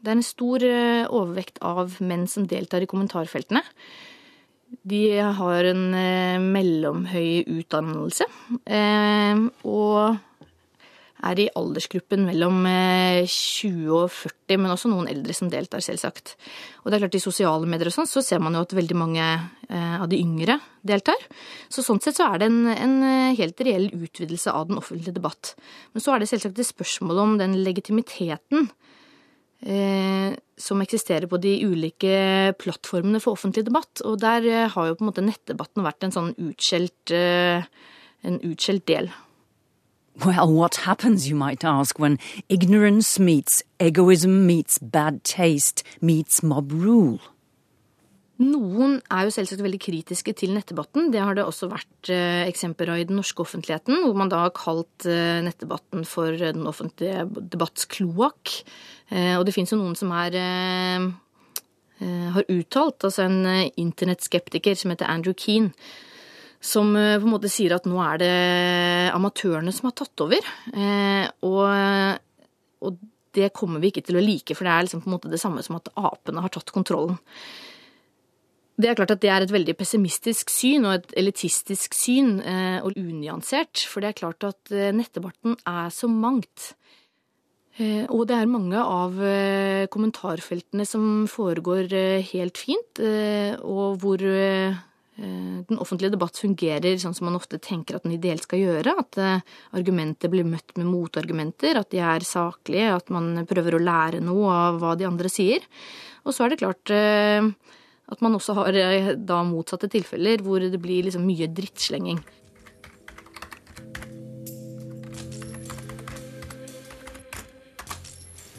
Det 0.00 0.10
er 0.10 0.18
en 0.18 0.26
stor 0.26 0.64
eh, 0.64 1.04
overvekt 1.06 1.60
av 1.64 1.96
menn 2.04 2.26
som 2.30 2.48
deltar 2.48 2.84
i 2.84 2.90
kommentarfeltene. 2.90 3.62
De 4.82 5.04
har 5.38 5.70
en 5.70 5.84
eh, 5.94 6.42
mellomhøy 6.42 7.44
utdannelse 7.60 8.26
og 9.64 10.16
er 11.24 11.40
i 11.42 11.48
aldersgruppen 11.58 12.24
mellom 12.26 12.64
eh, 12.68 13.24
20 13.24 13.90
og 13.96 14.12
40, 14.12 14.60
men 14.60 14.72
også 14.74 14.90
noen 14.92 15.08
eldre 15.10 15.36
som 15.36 15.50
deltar, 15.52 15.82
selvsagt. 15.84 16.34
Og 16.82 16.90
det 16.90 16.98
er 16.98 17.04
klart 17.06 17.18
I 17.18 17.22
sosiale 17.24 17.68
medier 17.70 17.90
og 17.90 17.96
sånn, 17.96 18.10
så 18.10 18.22
ser 18.24 18.42
man 18.44 18.56
jo 18.56 18.64
at 18.64 18.76
veldig 18.76 18.98
mange 18.98 19.24
eh, 19.24 19.96
av 19.98 20.06
de 20.12 20.20
yngre 20.20 20.58
deltar. 20.84 21.28
Så 21.72 21.84
Sånn 21.84 22.02
sett 22.04 22.20
så 22.20 22.30
er 22.30 22.42
det 22.42 22.50
en, 22.50 22.62
en 22.70 22.96
eh, 23.08 23.36
helt 23.40 23.60
reell 23.64 23.90
utvidelse 23.92 24.52
av 24.52 24.70
den 24.70 24.80
offentlige 24.80 25.16
debatt. 25.16 25.54
Men 25.92 26.04
så 26.04 26.14
er 26.14 26.22
det 26.22 26.30
selvsagt 26.32 26.60
et 26.60 26.72
spørsmål 26.74 27.24
om 27.24 27.38
den 27.40 27.58
legitimiteten 27.64 28.68
eh, 29.64 30.36
som 30.56 30.82
eksisterer 30.84 31.26
på 31.30 31.40
de 31.42 31.56
ulike 31.66 32.54
plattformene 32.60 33.20
for 33.22 33.38
offentlig 33.38 33.66
debatt. 33.66 34.02
Og 34.06 34.18
der 34.22 34.48
eh, 34.50 34.70
har 34.70 34.88
jo 34.88 34.96
på 34.98 35.04
en 35.04 35.10
måte 35.10 35.24
nettdebatten 35.24 35.86
vært 35.86 36.06
en 36.06 36.14
sånn 36.14 36.32
utskjelt, 36.36 37.14
eh, 37.14 37.64
en 38.24 38.40
utskjelt 38.44 38.86
del. 38.90 39.10
Well, 40.22 40.52
what 40.52 40.76
happens, 40.86 41.28
you 41.28 41.34
might 41.34 41.64
ask, 41.64 41.98
when 41.98 42.18
ignorance 42.48 43.18
meets 43.18 43.64
egoism 43.80 44.46
meets 44.46 44.78
bad 44.78 45.24
taste 45.24 45.82
meets 46.00 46.40
mob 46.42 46.70
rule? 46.70 47.18
Noen 48.38 48.96
er 49.14 49.26
jo 49.26 49.32
selvsagt 49.34 49.62
veldig 49.62 49.78
kritiske 49.82 50.32
til 50.38 50.54
nettdebatten. 50.54 51.12
Det 51.14 51.22
har 51.22 51.36
det 51.38 51.44
også 51.46 51.68
vært 51.70 52.10
eh, 52.10 52.46
eksempler 52.48 52.90
av 52.90 53.02
i 53.02 53.06
den 53.06 53.18
norske 53.18 53.42
offentligheten, 53.42 54.00
hvor 54.02 54.16
man 54.18 54.30
da 54.30 54.44
har 54.44 54.54
kalt 54.54 55.06
eh, 55.06 55.38
nettdebatten 55.46 56.02
for 56.06 56.34
den 56.38 56.66
offentlige 56.66 57.28
debatts 57.52 57.86
kloakk. 57.90 58.56
Eh, 59.10 59.36
og 59.38 59.46
det 59.46 59.54
fins 59.54 59.70
jo 59.70 59.78
noen 59.78 59.94
som 59.98 60.10
er 60.18 60.34
eh, 60.38 61.06
eh, 62.02 62.26
har 62.34 62.50
uttalt, 62.50 63.06
altså 63.06 63.28
en 63.28 63.46
eh, 63.50 63.70
internettskeptiker 63.82 64.78
som 64.78 64.94
heter 64.94 65.10
Andrew 65.10 65.34
Keane, 65.38 65.70
som 66.64 66.96
eh, 66.96 67.18
på 67.18 67.28
en 67.28 67.34
måte 67.34 67.50
sier 67.52 67.74
at 67.76 67.88
nå 67.88 67.98
er 68.02 68.20
det 68.22 68.36
amatørene 69.14 69.72
som 69.74 69.90
har 69.90 69.96
tatt 70.00 70.24
over. 70.24 70.46
Eh, 70.72 71.26
og, 71.44 72.16
og 72.84 73.02
det 73.36 73.52
kommer 73.56 73.82
vi 73.82 73.92
ikke 73.92 74.04
til 74.06 74.18
å 74.18 74.24
like, 74.24 74.56
for 74.56 74.66
det 74.66 74.72
er 74.72 74.86
liksom 74.86 75.04
på 75.04 75.10
en 75.10 75.16
måte 75.18 75.32
det 75.32 75.42
samme 75.42 75.64
som 75.66 75.76
at 75.76 75.92
apene 75.92 76.44
har 76.44 76.54
tatt 76.54 76.72
kontrollen. 76.74 77.18
Det 78.74 78.88
er 78.90 78.96
klart 78.98 79.12
at 79.14 79.20
det 79.22 79.30
er 79.30 79.44
et 79.44 79.52
veldig 79.54 79.76
pessimistisk 79.78 80.50
syn 80.50 80.88
og 80.88 80.96
et 80.96 81.12
elitistisk 81.20 81.94
syn, 81.94 82.38
eh, 82.40 82.80
og 82.80 82.96
unyansert. 82.98 83.84
For 83.90 84.02
det 84.02 84.10
er 84.10 84.18
klart 84.22 84.48
at 84.48 84.72
nettebarten 84.72 85.58
er 85.68 85.92
så 85.94 86.10
mangt. 86.10 86.72
Og 87.74 88.20
det 88.30 88.36
er 88.38 88.46
mange 88.46 88.78
av 88.78 89.16
kommentarfeltene 89.90 90.84
som 90.86 91.24
foregår 91.26 91.90
helt 92.30 92.60
fint, 92.62 93.00
og 93.02 93.96
hvor 93.98 94.22
den 95.14 95.78
offentlige 95.78 96.10
debatt 96.16 96.36
fungerer 96.40 96.96
sånn 96.98 97.14
som 97.14 97.28
man 97.28 97.38
ofte 97.38 97.60
tenker 97.62 97.94
at 97.96 98.02
den 98.06 98.16
ideelt 98.16 98.42
skal 98.42 98.58
gjøre. 98.58 98.96
At 98.98 99.18
argumenter 99.76 100.32
blir 100.32 100.46
møtt 100.48 100.74
med 100.74 100.90
motargumenter, 100.90 101.78
at 101.78 101.92
de 101.94 102.00
er 102.02 102.26
saklige, 102.26 102.90
at 102.96 103.12
man 103.14 103.46
prøver 103.46 103.76
å 103.78 103.84
lære 103.84 104.22
noe 104.24 104.50
av 104.50 104.80
hva 104.82 104.94
de 104.98 105.06
andre 105.06 105.30
sier. 105.30 105.62
Og 106.26 106.34
så 106.34 106.44
er 106.44 106.54
det 106.54 106.62
klart 106.64 106.90
at 106.94 108.20
man 108.24 108.34
også 108.36 108.56
har 108.58 108.76
da 109.16 109.42
motsatte 109.46 109.88
tilfeller 109.92 110.42
hvor 110.42 110.60
det 110.60 110.82
blir 110.82 111.06
liksom 111.06 111.22
mye 111.24 111.46
drittslenging. 111.52 112.18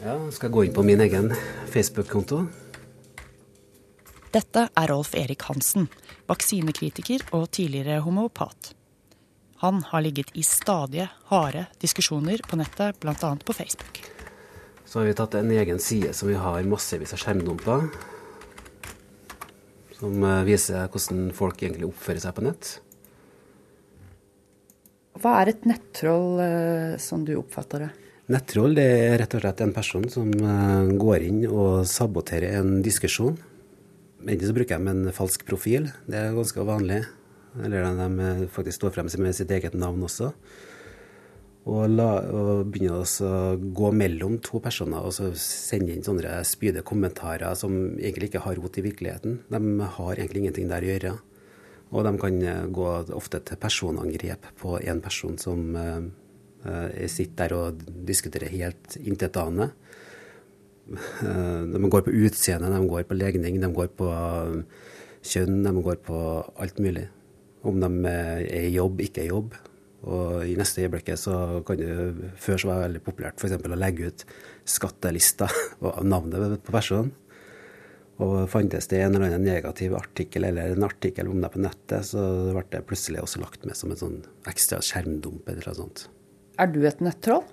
Ja, 0.06 0.16
skal 0.30 0.52
gå 0.54 0.64
inn 0.64 0.74
på 0.74 0.86
min 0.86 1.00
egen 1.02 1.32
Facebook-konto. 1.72 2.44
Dette 4.34 4.66
er 4.68 4.90
Rolf 4.92 5.14
Erik 5.18 5.42
Hansen, 5.48 5.88
vaksinekritiker 6.30 7.24
og 7.36 7.48
tidligere 7.54 8.02
homopat. 8.04 8.72
Han 9.62 9.80
har 9.88 10.04
ligget 10.04 10.34
i 10.36 10.42
stadige, 10.44 11.08
harde 11.30 11.64
diskusjoner 11.80 12.42
på 12.44 12.58
nettet, 12.60 12.98
bl.a. 13.00 13.14
på 13.16 13.56
Facebook. 13.56 14.02
Så 14.84 15.00
har 15.00 15.08
vi 15.08 15.16
tatt 15.16 15.34
en 15.34 15.50
egen 15.50 15.80
side 15.82 16.12
som 16.14 16.28
vi 16.28 16.36
har 16.38 16.68
massevis 16.68 17.14
av 17.16 17.22
skjermdumper. 17.22 17.88
Som 19.96 20.20
eh, 20.22 20.42
viser 20.46 20.90
hvordan 20.92 21.30
folk 21.34 21.62
egentlig 21.62 21.88
oppfører 21.88 22.22
seg 22.22 22.36
på 22.36 22.44
nett. 22.44 22.74
Hva 25.16 25.38
er 25.40 25.54
et 25.54 25.64
nettroll, 25.64 26.42
eh, 26.44 26.96
som 27.00 27.24
du 27.24 27.34
oppfatter 27.40 27.86
det? 27.86 27.90
Nettroll 28.32 28.76
det 28.76 28.86
er 29.06 29.16
rett 29.22 29.34
og 29.38 29.42
slett 29.42 29.60
en 29.64 29.74
person 29.74 30.06
som 30.12 30.30
eh, 30.36 30.94
går 31.00 31.28
inn 31.30 31.44
og 31.48 31.86
saboterer 31.88 32.58
en 32.60 32.82
diskusjon. 32.84 33.38
Enten 34.26 34.48
så 34.48 34.54
bruker 34.56 34.80
de 34.80 34.90
en 34.90 35.12
falsk 35.14 35.44
profil, 35.46 35.90
det 36.10 36.18
er 36.18 36.34
ganske 36.34 36.64
vanlig. 36.66 37.04
Eller 37.62 37.86
de 37.86 38.48
faktisk 38.52 38.80
står 38.80 38.96
frem 38.96 39.08
med 39.22 39.36
sitt 39.36 39.52
eget 39.54 39.76
navn 39.78 40.02
også. 40.04 40.32
Og, 41.66 41.86
la, 41.90 42.08
og 42.30 42.68
begynner 42.70 43.00
å 43.02 43.38
gå 43.74 43.88
mellom 43.94 44.36
to 44.44 44.60
personer 44.62 45.06
og 45.06 45.14
sende 45.40 45.94
inn 45.94 46.04
sånne 46.06 46.42
spydige 46.46 46.84
kommentarer 46.86 47.56
som 47.58 47.96
egentlig 47.96 48.30
ikke 48.30 48.44
har 48.44 48.60
rot 48.60 48.78
i 48.78 48.84
virkeligheten. 48.86 49.40
De 49.50 49.88
har 49.96 50.12
egentlig 50.18 50.44
ingenting 50.44 50.68
der 50.70 50.84
å 50.84 50.92
gjøre. 50.92 51.16
Og 51.94 52.06
de 52.06 52.12
kan 52.20 52.38
gå 52.74 52.92
ofte 53.16 53.40
til 53.46 53.58
personangrep 53.62 54.46
på 54.60 54.76
en 54.82 55.02
person 55.02 55.38
som 55.38 55.66
eh, 55.80 56.06
Eh, 56.66 57.06
sitter 57.06 57.46
der 57.46 57.54
og 57.54 57.82
diskuterer 58.08 58.50
helt 58.50 58.96
intetane. 58.98 59.70
Eh, 60.94 61.62
de 61.72 61.90
går 61.90 62.04
på 62.06 62.14
utseende, 62.14 62.70
de 62.70 62.88
går 62.88 63.06
på 63.08 63.18
legning, 63.18 63.58
de 63.60 63.70
går 63.74 63.90
på 63.98 64.10
eh, 64.12 64.84
kjønn, 65.26 65.62
de 65.66 65.74
går 65.82 66.00
på 66.06 66.18
alt 66.62 66.78
mulig. 66.82 67.08
Om 67.66 67.80
de 67.82 67.90
er 68.10 68.44
i 68.68 68.74
jobb, 68.76 69.02
ikke 69.02 69.24
i 69.24 69.30
jobb. 69.32 69.56
Og 70.06 70.44
i 70.46 70.54
neste 70.54 70.84
øyeblikk 70.84 71.08
så 71.18 71.64
kan 71.66 71.80
det 71.80 72.32
før 72.38 72.60
så 72.60 72.68
var 72.68 72.76
det 72.76 72.86
veldig 72.86 73.04
populært 73.08 73.40
f.eks. 73.40 73.56
å 73.58 73.78
legge 73.80 74.10
ut 74.12 74.26
skattelister 74.68 75.54
og 75.86 76.04
navnet 76.06 76.60
på 76.62 76.74
personen. 76.74 77.14
Og 78.22 78.46
fantes 78.48 78.86
det 78.88 79.02
en 79.02 79.12
eller 79.16 79.26
annen 79.26 79.44
negativ 79.44 79.92
artikkel 79.98 80.46
eller 80.48 80.72
en 80.72 80.86
artikkel 80.86 81.28
om 81.28 81.42
deg 81.42 81.52
på 81.52 81.60
nettet, 81.60 82.06
så 82.08 82.22
ble 82.54 82.62
det 82.72 82.86
plutselig 82.88 83.20
også 83.20 83.42
lagt 83.42 83.66
med 83.68 83.76
som 83.76 83.92
en 83.92 84.00
sånn 84.00 84.20
ekstra 84.48 84.78
skjermdump 84.84 85.50
eller 85.52 85.68
noe 85.68 85.76
sånt. 85.82 86.06
Er 86.56 86.70
du 86.72 86.80
et 86.88 87.02
nettroll? 87.04 87.44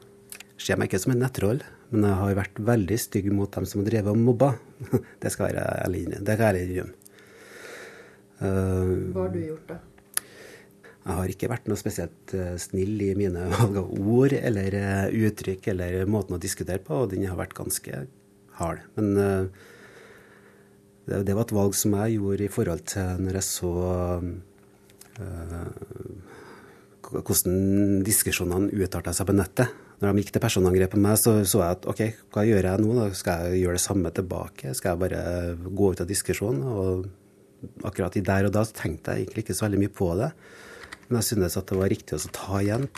Ser 0.61 0.79
meg 0.79 0.87
ikke 0.87 1.01
som 1.03 1.11
en 1.15 1.25
nettroll, 1.25 1.59
men 1.93 2.09
jeg 2.09 2.19
har 2.19 2.35
vært 2.41 2.59
veldig 2.73 2.97
stygg 2.97 3.29
mot 3.35 3.53
dem 3.53 3.65
som 3.69 3.83
har 3.83 3.89
drevet 3.91 4.11
og 4.11 4.19
mobba. 4.19 4.53
Det 5.21 5.31
skal 5.31 5.53
jeg 5.53 5.63
ærlig 5.85 6.05
innrømme. 6.07 6.93
Hva 8.43 9.21
har 9.21 9.33
du 9.33 9.39
gjort, 9.39 9.67
da? 9.69 9.77
Jeg 11.03 11.17
har 11.17 11.31
ikke 11.33 11.49
vært 11.51 11.65
noe 11.67 11.79
spesielt 11.79 12.33
eh, 12.37 12.55
snill 12.61 13.01
i 13.03 13.11
mine 13.19 13.49
valg 13.53 13.77
av 13.81 13.91
ord 13.91 14.35
eller 14.37 14.77
eh, 14.79 15.15
uttrykk 15.27 15.67
eller 15.73 16.07
måten 16.07 16.37
å 16.37 16.41
diskutere 16.41 16.79
på, 16.83 17.03
og 17.03 17.11
den 17.11 17.25
har 17.27 17.39
vært 17.39 17.55
ganske 17.57 18.05
hard. 18.59 18.85
Men 18.95 19.11
eh, 19.19 19.63
det 21.27 21.35
var 21.35 21.43
et 21.43 21.55
valg 21.55 21.75
som 21.75 21.97
jeg 21.99 22.15
gjorde 22.15 22.47
i 22.47 22.51
forhold 22.51 22.85
til 22.87 23.19
når 23.19 23.41
jeg 23.41 23.47
så 23.49 23.73
hvordan 27.13 28.03
diskusjonene 28.07 28.71
utarta 28.71 29.11
seg 29.13 29.27
på 29.27 29.35
nettet. 29.35 29.82
Når 30.03 30.11
de 30.11 30.19
gikk 30.25 30.33
til 30.35 30.41
personangrep 30.43 30.91
på 30.91 30.99
meg, 30.99 31.15
så 31.15 31.31
så 31.47 31.61
jeg 31.61 31.75
at 31.77 31.85
OK, 31.87 32.01
hva 32.35 32.41
gjør 32.43 32.65
jeg 32.67 32.83
nå? 32.83 32.95
da? 32.97 33.05
Skal 33.15 33.45
jeg 33.47 33.61
gjøre 33.61 33.77
det 33.77 33.83
samme 33.85 34.09
tilbake? 34.11 34.73
Skal 34.75 34.91
jeg 34.91 34.99
bare 34.99 35.21
gå 35.79 35.91
ut 35.93 36.01
av 36.03 36.09
diskusjonen? 36.09 36.65
Og 36.67 37.85
akkurat 37.87 38.17
i 38.19 38.23
der 38.27 38.49
og 38.49 38.51
da 38.51 38.65
så 38.67 38.75
tenkte 38.81 39.13
jeg 39.15 39.23
egentlig 39.23 39.45
ikke 39.45 39.55
så 39.55 39.69
veldig 39.69 39.79
mye 39.79 39.93
på 39.95 40.09
det. 40.19 40.27
Men 41.07 41.21
jeg 41.21 41.27
syntes 41.29 41.55
at 41.55 41.71
det 41.71 41.77
var 41.79 41.91
riktig 41.93 42.17
å 42.17 42.33
ta 42.35 42.59
igjen. 42.59 42.89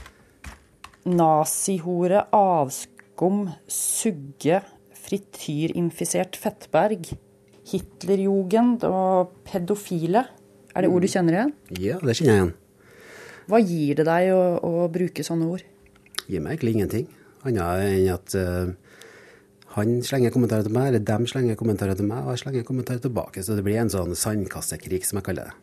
Nazihore, 1.05 2.23
avskum, 2.33 3.43
sugge, 3.69 4.63
frityrinfisert 5.05 6.41
fettberg, 6.41 7.13
Hitlerjugend 7.69 8.81
og 8.89 9.37
pedofile. 9.45 10.25
Er 10.73 10.85
det 10.85 10.89
ord 10.89 11.05
du 11.05 11.09
kjenner 11.09 11.37
igjen? 11.37 11.53
Ja, 11.77 12.01
det 12.01 12.17
kjenner 12.17 12.33
jeg 12.33 12.41
igjen. 12.41 12.51
Hva 13.45 13.61
gir 13.61 14.01
det 14.01 14.09
deg 14.09 14.33
å, 14.33 14.43
å 14.57 14.89
bruke 14.89 15.25
sånne 15.25 15.53
ord? 15.53 15.65
Gir 16.31 16.41
meg 16.41 16.55
egentlig 16.55 16.75
ingenting. 16.77 17.07
Annet 17.45 17.85
enn 17.85 18.09
at 18.13 18.35
uh, 18.39 18.73
han 19.75 19.97
slenger 20.07 20.31
kommentarer 20.33 20.65
til 20.65 20.75
meg, 20.75 20.89
eller 20.89 21.03
dem 21.03 21.25
slenger 21.29 21.57
kommentarer 21.59 21.97
til 21.99 22.07
meg, 22.07 22.23
og 22.23 22.33
jeg 22.33 22.45
slenger 22.45 22.67
kommentarer 22.67 23.03
tilbake. 23.03 23.43
Så 23.43 23.57
det 23.57 23.65
blir 23.65 23.81
en 23.81 23.91
sånn 23.91 24.15
sandkastekrig, 24.17 25.03
som 25.05 25.19
jeg 25.19 25.27
kaller 25.27 25.51
det. 25.51 25.57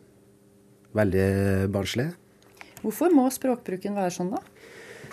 Veldig 0.99 1.28
barnslig. 1.73 2.11
Hvorfor 2.83 3.14
må 3.14 3.28
språkbruken 3.33 3.97
være 3.97 4.12
sånn, 4.12 4.35
da? 4.35 4.42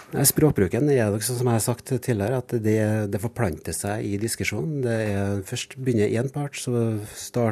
Språkbruken 0.10 0.90
er 0.90 1.12
nok 1.14 1.22
sånn 1.22 1.38
som 1.38 1.48
jeg 1.52 1.60
har 1.60 1.64
sagt 1.64 1.92
tidligere, 1.94 2.40
at 2.42 2.54
det, 2.66 2.80
det 3.14 3.22
forplanter 3.22 3.76
seg 3.78 4.08
i 4.10 4.18
diskusjonen. 4.22 4.80
Det 4.82 4.96
er, 5.06 5.42
først 5.46 5.78
begynner 5.78 6.10
én 6.10 6.32
part, 6.34 6.58
så 6.58 6.98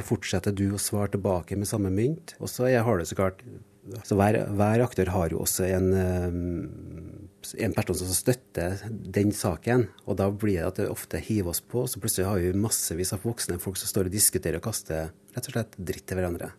fortsetter 0.08 0.56
du 0.58 0.72
å 0.74 0.82
svare 0.82 1.13
tilbake 1.13 1.56
med 1.56 1.70
samme 1.70 1.94
mynt. 1.94 2.34
Og 2.42 2.50
så 2.50 2.68
har 2.74 2.98
du 2.98 3.06
så 3.06 3.18
klart 3.20 3.46
så 4.04 4.18
hver, 4.20 4.42
hver, 4.58 4.84
aktør 4.84 5.13
har 5.13 5.32
jo 5.32 5.44
også 5.46 5.68
en, 5.70 5.94
eh, 5.96 6.34
en, 7.56 7.74
person 7.75 7.98
som 7.98 8.10
støtter 8.16 8.82
den 8.89 9.32
saken. 9.36 9.88
Og 10.06 10.18
da 10.20 10.30
blir 10.32 10.60
det 10.60 10.68
at 10.68 10.82
det 10.82 10.89
ofte 10.92 11.22
hiver 11.24 11.54
oss 11.54 11.62
på. 11.62 11.86
Så 11.88 12.01
plutselig 12.04 12.27
har 12.27 12.42
vi 12.42 12.51
massevis 12.58 13.13
av 13.16 13.25
voksne 13.25 13.60
folk 13.62 13.80
som 13.80 13.89
står 13.89 14.10
og 14.10 14.16
diskuterer 14.16 14.60
og 14.60 14.68
kaster 14.68 15.12
rett 15.36 15.50
og 15.50 15.56
slett 15.56 15.77
dritt 15.77 16.08
til 16.10 16.20
hverandre. 16.20 16.51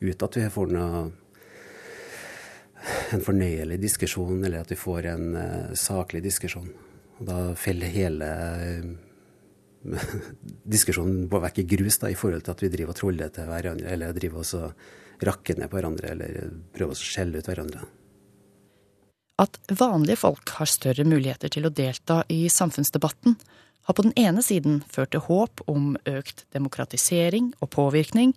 Uten 0.00 0.26
at 0.26 0.38
vi 0.38 0.46
får 0.52 0.72
noe, 0.74 1.02
en 3.12 3.24
fornøyelig 3.24 3.76
diskusjon, 3.82 4.38
eller 4.40 4.62
at 4.62 4.72
vi 4.72 4.78
får 4.80 5.10
en 5.10 5.26
uh, 5.36 5.74
saklig 5.76 6.22
diskusjon. 6.24 6.70
Og 7.18 7.26
da 7.28 7.40
faller 7.60 7.92
hele 7.92 8.30
uh, 8.40 9.90
diskusjonen 10.74 11.28
vekk 11.28 11.60
i 11.60 11.68
grus 11.76 12.00
da, 12.00 12.08
i 12.08 12.16
forhold 12.16 12.46
til 12.46 12.56
at 12.56 12.64
vi 12.64 12.72
driver 12.72 12.94
og 12.96 13.00
troller 13.02 13.32
til 13.36 13.52
hverandre, 13.52 13.92
eller 13.92 14.16
driver 14.16 14.44
og 14.44 14.82
rakker 15.20 15.58
ned 15.60 15.68
på 15.68 15.76
hverandre 15.76 16.14
eller 16.14 16.52
prøver 16.74 16.96
å 16.96 17.00
skjelle 17.00 17.40
ut 17.40 17.48
hverandre. 17.50 17.84
At 19.40 19.56
vanlige 19.72 20.20
folk 20.20 20.52
har 20.58 20.68
større 20.68 21.06
muligheter 21.08 21.48
til 21.52 21.64
å 21.64 21.72
delta 21.72 22.20
i 22.28 22.42
samfunnsdebatten, 22.52 23.38
har 23.88 23.96
på 23.96 24.04
den 24.04 24.12
ene 24.20 24.42
siden 24.44 24.82
ført 24.92 25.14
til 25.14 25.24
håp 25.24 25.62
om 25.70 25.94
økt 26.08 26.44
demokratisering 26.52 27.54
og 27.64 27.72
påvirkning, 27.72 28.34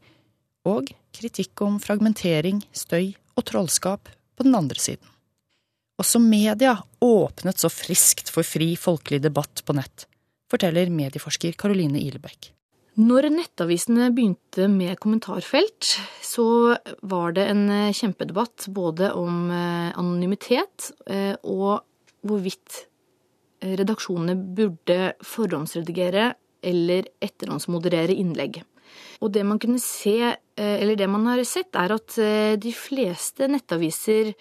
og 0.64 0.94
kritikk 1.14 1.60
om 1.66 1.76
fragmentering, 1.84 2.64
støy 2.72 3.12
og 3.36 3.46
trollskap 3.50 4.08
på 4.38 4.48
den 4.48 4.56
andre 4.56 4.80
siden. 4.80 5.04
Også 6.00 6.24
media 6.24 6.78
åpnet 7.04 7.60
så 7.60 7.70
friskt 7.70 8.32
for 8.34 8.48
fri 8.48 8.74
folkelig 8.80 9.22
debatt 9.28 9.62
på 9.68 9.76
nett, 9.78 10.08
forteller 10.50 10.90
medieforsker 10.90 11.60
Caroline 11.60 12.00
Ilebekk. 12.00 12.53
Når 12.94 13.26
nettavisene 13.34 14.12
begynte 14.14 14.68
med 14.70 15.00
kommentarfelt, 15.02 15.96
så 16.22 16.76
var 17.02 17.34
det 17.34 17.48
en 17.50 17.64
eh, 17.74 17.94
kjempedebatt 17.96 18.68
både 18.70 19.10
om 19.18 19.48
eh, 19.50 19.90
anonymitet 19.98 20.92
eh, 21.10 21.34
og 21.42 21.82
hvorvidt 22.22 22.84
redaksjonene 23.64 24.36
burde 24.36 25.16
forhåndsredigere 25.26 26.34
eller 26.68 27.08
etterhåndsmoderere 27.24 28.14
innlegg. 28.14 28.60
Og 29.26 29.32
det 29.34 29.46
man 29.48 29.58
kunne 29.60 29.82
se, 29.82 30.34
eller 30.60 31.00
det 31.00 31.08
man 31.10 31.26
har 31.32 31.42
sett, 31.48 31.72
er 31.80 31.94
at 31.96 32.18
de 32.60 32.74
fleste 32.76 33.48
nettaviser 33.48 34.34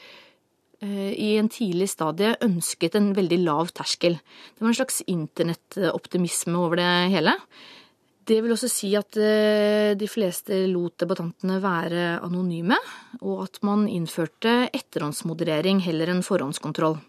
i 0.83 1.29
en 1.39 1.51
tidlig 1.55 1.87
stadie 1.93 2.35
ønsket 2.43 2.99
en 2.99 3.13
veldig 3.15 3.39
lav 3.45 3.71
terskel. 3.79 4.19
Det 4.19 4.65
var 4.65 4.73
en 4.73 4.81
slags 4.81 4.99
internettoptimisme 5.07 6.59
over 6.59 6.83
det 6.83 6.91
hele. 7.15 7.37
Det 8.23 8.39
vil 8.45 8.55
også 8.55 8.69
si 8.71 8.93
at 8.95 9.17
eh, 9.19 9.93
de 9.99 10.07
fleste 10.11 10.61
lot 10.71 10.95
debattantene 11.03 11.57
være 11.63 12.21
anonyme, 12.23 12.77
og 13.21 13.47
at 13.49 13.59
man 13.67 13.89
innførte 13.91 14.69
etterhåndsmoderering 14.71 15.81
heller 15.83 16.13
enn 16.13 16.23
forhåndskontroll. 16.27 17.01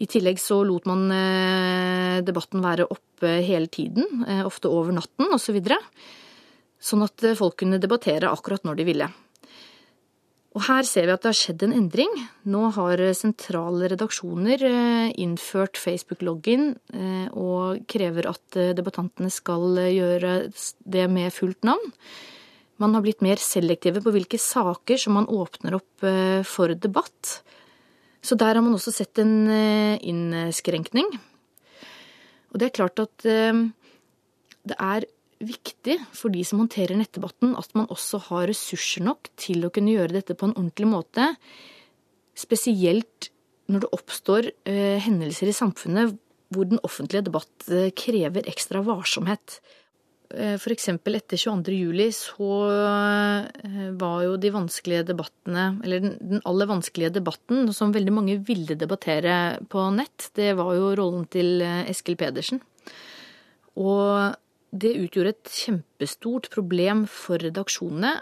I 0.00 0.08
tillegg 0.10 0.40
så 0.42 0.62
lot 0.66 0.88
man 0.88 1.04
eh, 1.12 2.22
debatten 2.24 2.64
være 2.64 2.88
oppe 2.88 3.36
hele 3.44 3.68
tiden, 3.68 4.24
eh, 4.24 4.40
ofte 4.46 4.72
over 4.72 4.96
natten 4.96 5.36
osv. 5.36 5.60
Så 5.60 6.94
sånn 6.94 7.04
at 7.04 7.28
folk 7.36 7.60
kunne 7.60 7.82
debattere 7.82 8.32
akkurat 8.32 8.64
når 8.64 8.80
de 8.80 8.88
ville. 8.88 9.10
Og 10.54 10.62
her 10.68 10.86
ser 10.86 11.08
vi 11.08 11.14
at 11.14 11.24
det 11.24 11.32
har 11.32 11.38
skjedd 11.38 11.64
en 11.66 11.74
endring. 11.74 12.12
Nå 12.46 12.68
har 12.76 13.00
sentrale 13.18 13.88
redaksjoner 13.90 14.62
innført 15.18 15.80
Facebook-login 15.82 16.68
og 17.34 17.80
krever 17.90 18.28
at 18.30 18.58
debattantene 18.78 19.32
skal 19.34 19.80
gjøre 19.90 20.36
det 20.86 21.08
med 21.10 21.34
fullt 21.34 21.66
navn. 21.66 21.90
Man 22.78 22.94
har 22.94 23.02
blitt 23.02 23.24
mer 23.26 23.42
selektive 23.42 23.98
på 24.04 24.14
hvilke 24.14 24.38
saker 24.38 25.02
som 25.02 25.18
man 25.18 25.26
åpner 25.26 25.74
opp 25.80 26.06
for 26.46 26.78
debatt. 26.78 27.40
Så 28.24 28.38
der 28.40 28.56
har 28.56 28.64
man 28.64 28.72
også 28.72 28.92
sett 28.94 29.20
en 29.20 29.48
eh, 29.52 30.00
innskrenkning. 30.00 31.10
Og 32.52 32.60
det 32.60 32.70
er 32.70 32.78
klart 32.78 33.02
at 33.02 33.26
eh, 33.28 33.66
det 34.64 34.78
er 34.80 35.04
viktig 35.48 35.98
for 36.16 36.34
de 36.34 36.42
som 36.46 36.62
håndterer 36.62 36.98
nettdebatten, 36.98 37.54
at 37.58 37.70
man 37.78 37.88
også 37.92 38.20
har 38.30 38.48
ressurser 38.50 39.04
nok 39.06 39.30
til 39.40 39.66
å 39.66 39.72
kunne 39.74 39.94
gjøre 39.94 40.18
dette 40.18 40.36
på 40.38 40.48
en 40.48 40.56
ordentlig 40.56 40.90
måte. 40.90 41.30
Spesielt 42.38 43.30
når 43.72 43.86
det 43.86 43.94
oppstår 43.96 44.50
eh, 44.68 45.00
hendelser 45.04 45.48
i 45.48 45.56
samfunnet 45.56 46.18
hvor 46.54 46.68
den 46.68 46.82
offentlige 46.86 47.24
debatt 47.26 47.70
krever 47.98 48.46
ekstra 48.50 48.82
varsomhet. 48.84 49.58
Eh, 50.34 50.54
F.eks. 50.56 50.88
etter 50.88 51.36
22. 51.38 51.74
juli 51.76 52.06
så 52.14 52.50
eh, 52.72 53.90
var 54.00 54.22
jo 54.24 54.36
de 54.40 54.50
vanskelige 54.54 55.08
debattene, 55.12 55.66
eller 55.84 56.06
den 56.16 56.42
aller 56.48 56.70
vanskelige 56.70 57.14
debatten 57.18 57.68
som 57.76 57.92
veldig 57.94 58.14
mange 58.14 58.38
ville 58.46 58.76
debattere 58.78 59.60
på 59.70 59.84
nett, 59.94 60.30
det 60.38 60.54
var 60.58 60.74
jo 60.78 60.94
rollen 60.98 61.28
til 61.30 61.62
eh, 61.62 61.84
Eskil 61.92 62.18
Pedersen. 62.20 62.62
Og 63.74 64.34
det 64.74 64.94
utgjorde 64.98 65.34
et 65.34 65.50
kjempestort 65.54 66.48
problem 66.52 67.04
for 67.10 67.38
redaksjonene 67.42 68.14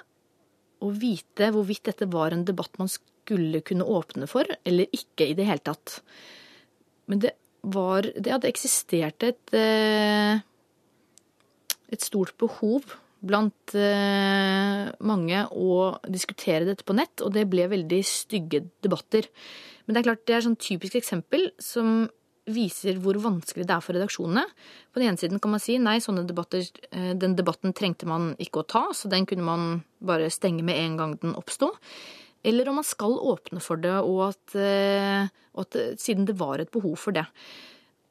å 0.82 0.90
vite 0.92 1.48
hvorvidt 1.54 1.86
dette 1.88 2.08
var 2.12 2.34
en 2.34 2.44
debatt 2.44 2.76
man 2.80 2.90
skulle 2.90 3.62
kunne 3.64 3.86
åpne 3.86 4.28
for, 4.28 4.48
eller 4.66 4.90
ikke 4.92 5.30
i 5.30 5.36
det 5.38 5.46
hele 5.48 5.64
tatt. 5.64 6.00
Men 7.08 7.22
det 7.24 7.36
var 7.62 8.02
Det 8.02 8.32
hadde 8.32 8.50
eksistert 8.50 9.22
et 9.22 9.54
et 11.92 12.02
stort 12.02 12.34
behov 12.40 12.96
blant 13.22 13.74
eh, 13.78 14.88
mange 15.06 15.44
å 15.54 15.74
diskutere 16.10 16.66
dette 16.66 16.86
på 16.86 16.96
nett, 16.96 17.22
og 17.22 17.34
det 17.36 17.44
ble 17.50 17.68
veldig 17.70 18.00
stygge 18.06 18.64
debatter. 18.82 19.28
Men 19.84 19.94
det 19.94 20.00
er 20.00 20.08
klart 20.08 20.24
det 20.26 20.36
er 20.38 20.46
sånn 20.48 20.58
typisk 20.58 20.98
eksempel 20.98 21.50
som 21.62 22.08
viser 22.50 22.98
hvor 23.02 23.18
vanskelig 23.22 23.66
det 23.68 23.74
er 23.74 23.84
for 23.84 23.94
redaksjonene. 23.96 24.42
På 24.90 25.00
den 25.00 25.12
ene 25.12 25.20
siden 25.20 25.40
kan 25.42 25.52
man 25.54 25.62
si 25.62 25.76
nei, 25.78 25.98
sånne 26.02 26.24
debatter, 26.26 26.64
eh, 26.90 27.12
den 27.14 27.36
debatten 27.38 27.74
trengte 27.76 28.08
man 28.10 28.32
ikke 28.42 28.62
å 28.62 28.68
ta, 28.68 28.88
så 28.96 29.10
den 29.10 29.26
kunne 29.30 29.46
man 29.46 29.82
bare 30.02 30.30
stenge 30.32 30.64
med 30.66 30.78
en 30.80 30.96
gang 30.98 31.14
den 31.22 31.36
oppsto. 31.38 31.70
Eller 32.42 32.68
om 32.68 32.80
man 32.80 32.86
skal 32.86 33.14
åpne 33.14 33.62
for 33.62 33.78
det, 33.78 33.94
og 34.02 34.32
at, 34.32 34.56
eh, 34.58 35.30
og 35.54 35.68
at 35.68 36.00
siden 36.02 36.26
det 36.26 36.38
var 36.40 36.58
et 36.58 36.72
behov 36.74 36.98
for 36.98 37.14
det. 37.14 37.28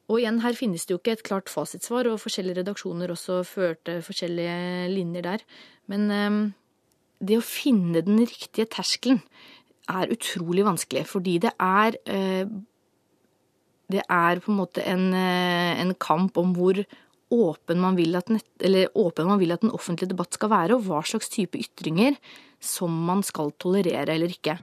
Og 0.08 0.20
igjen, 0.20 0.40
her 0.40 0.56
finnes 0.56 0.86
det 0.86 0.94
jo 0.94 1.00
ikke 1.00 1.18
et 1.18 1.26
klart 1.28 1.52
fasitsvar, 1.52 2.08
og 2.08 2.20
forskjellige 2.20 2.62
redaksjoner 2.62 3.12
også 3.12 3.44
førte 3.44 4.00
forskjellige 4.04 4.88
linjer 4.92 5.22
der. 5.22 5.44
Men 5.88 6.52
det 7.22 7.38
å 7.38 7.44
finne 7.44 8.02
den 8.04 8.18
riktige 8.18 8.66
terskelen 8.66 9.22
er 9.88 10.12
utrolig 10.12 10.66
vanskelig, 10.66 11.06
fordi 11.06 11.38
det 11.46 11.54
er 11.56 11.96
Det 13.92 14.02
er 14.08 14.40
på 14.42 14.52
en 14.52 14.60
måte 14.62 14.84
en, 14.88 15.10
uh, 15.12 15.80
en 15.82 15.94
kamp 16.00 16.38
om 16.40 16.54
hvor 16.56 16.80
åpen 17.32 17.80
man, 17.80 17.96
nett, 17.96 18.92
åpen 18.94 19.28
man 19.28 19.40
vil 19.40 19.54
at 19.54 19.64
den 19.64 19.72
offentlige 19.72 20.12
debatt 20.12 20.36
skal 20.36 20.52
være, 20.52 20.76
og 20.76 20.86
hva 20.88 21.00
slags 21.06 21.32
type 21.32 21.60
ytringer 21.60 22.18
som 22.62 22.92
man 23.06 23.24
skal 23.26 23.54
tolerere 23.60 24.12
eller 24.14 24.32
ikke. 24.32 24.58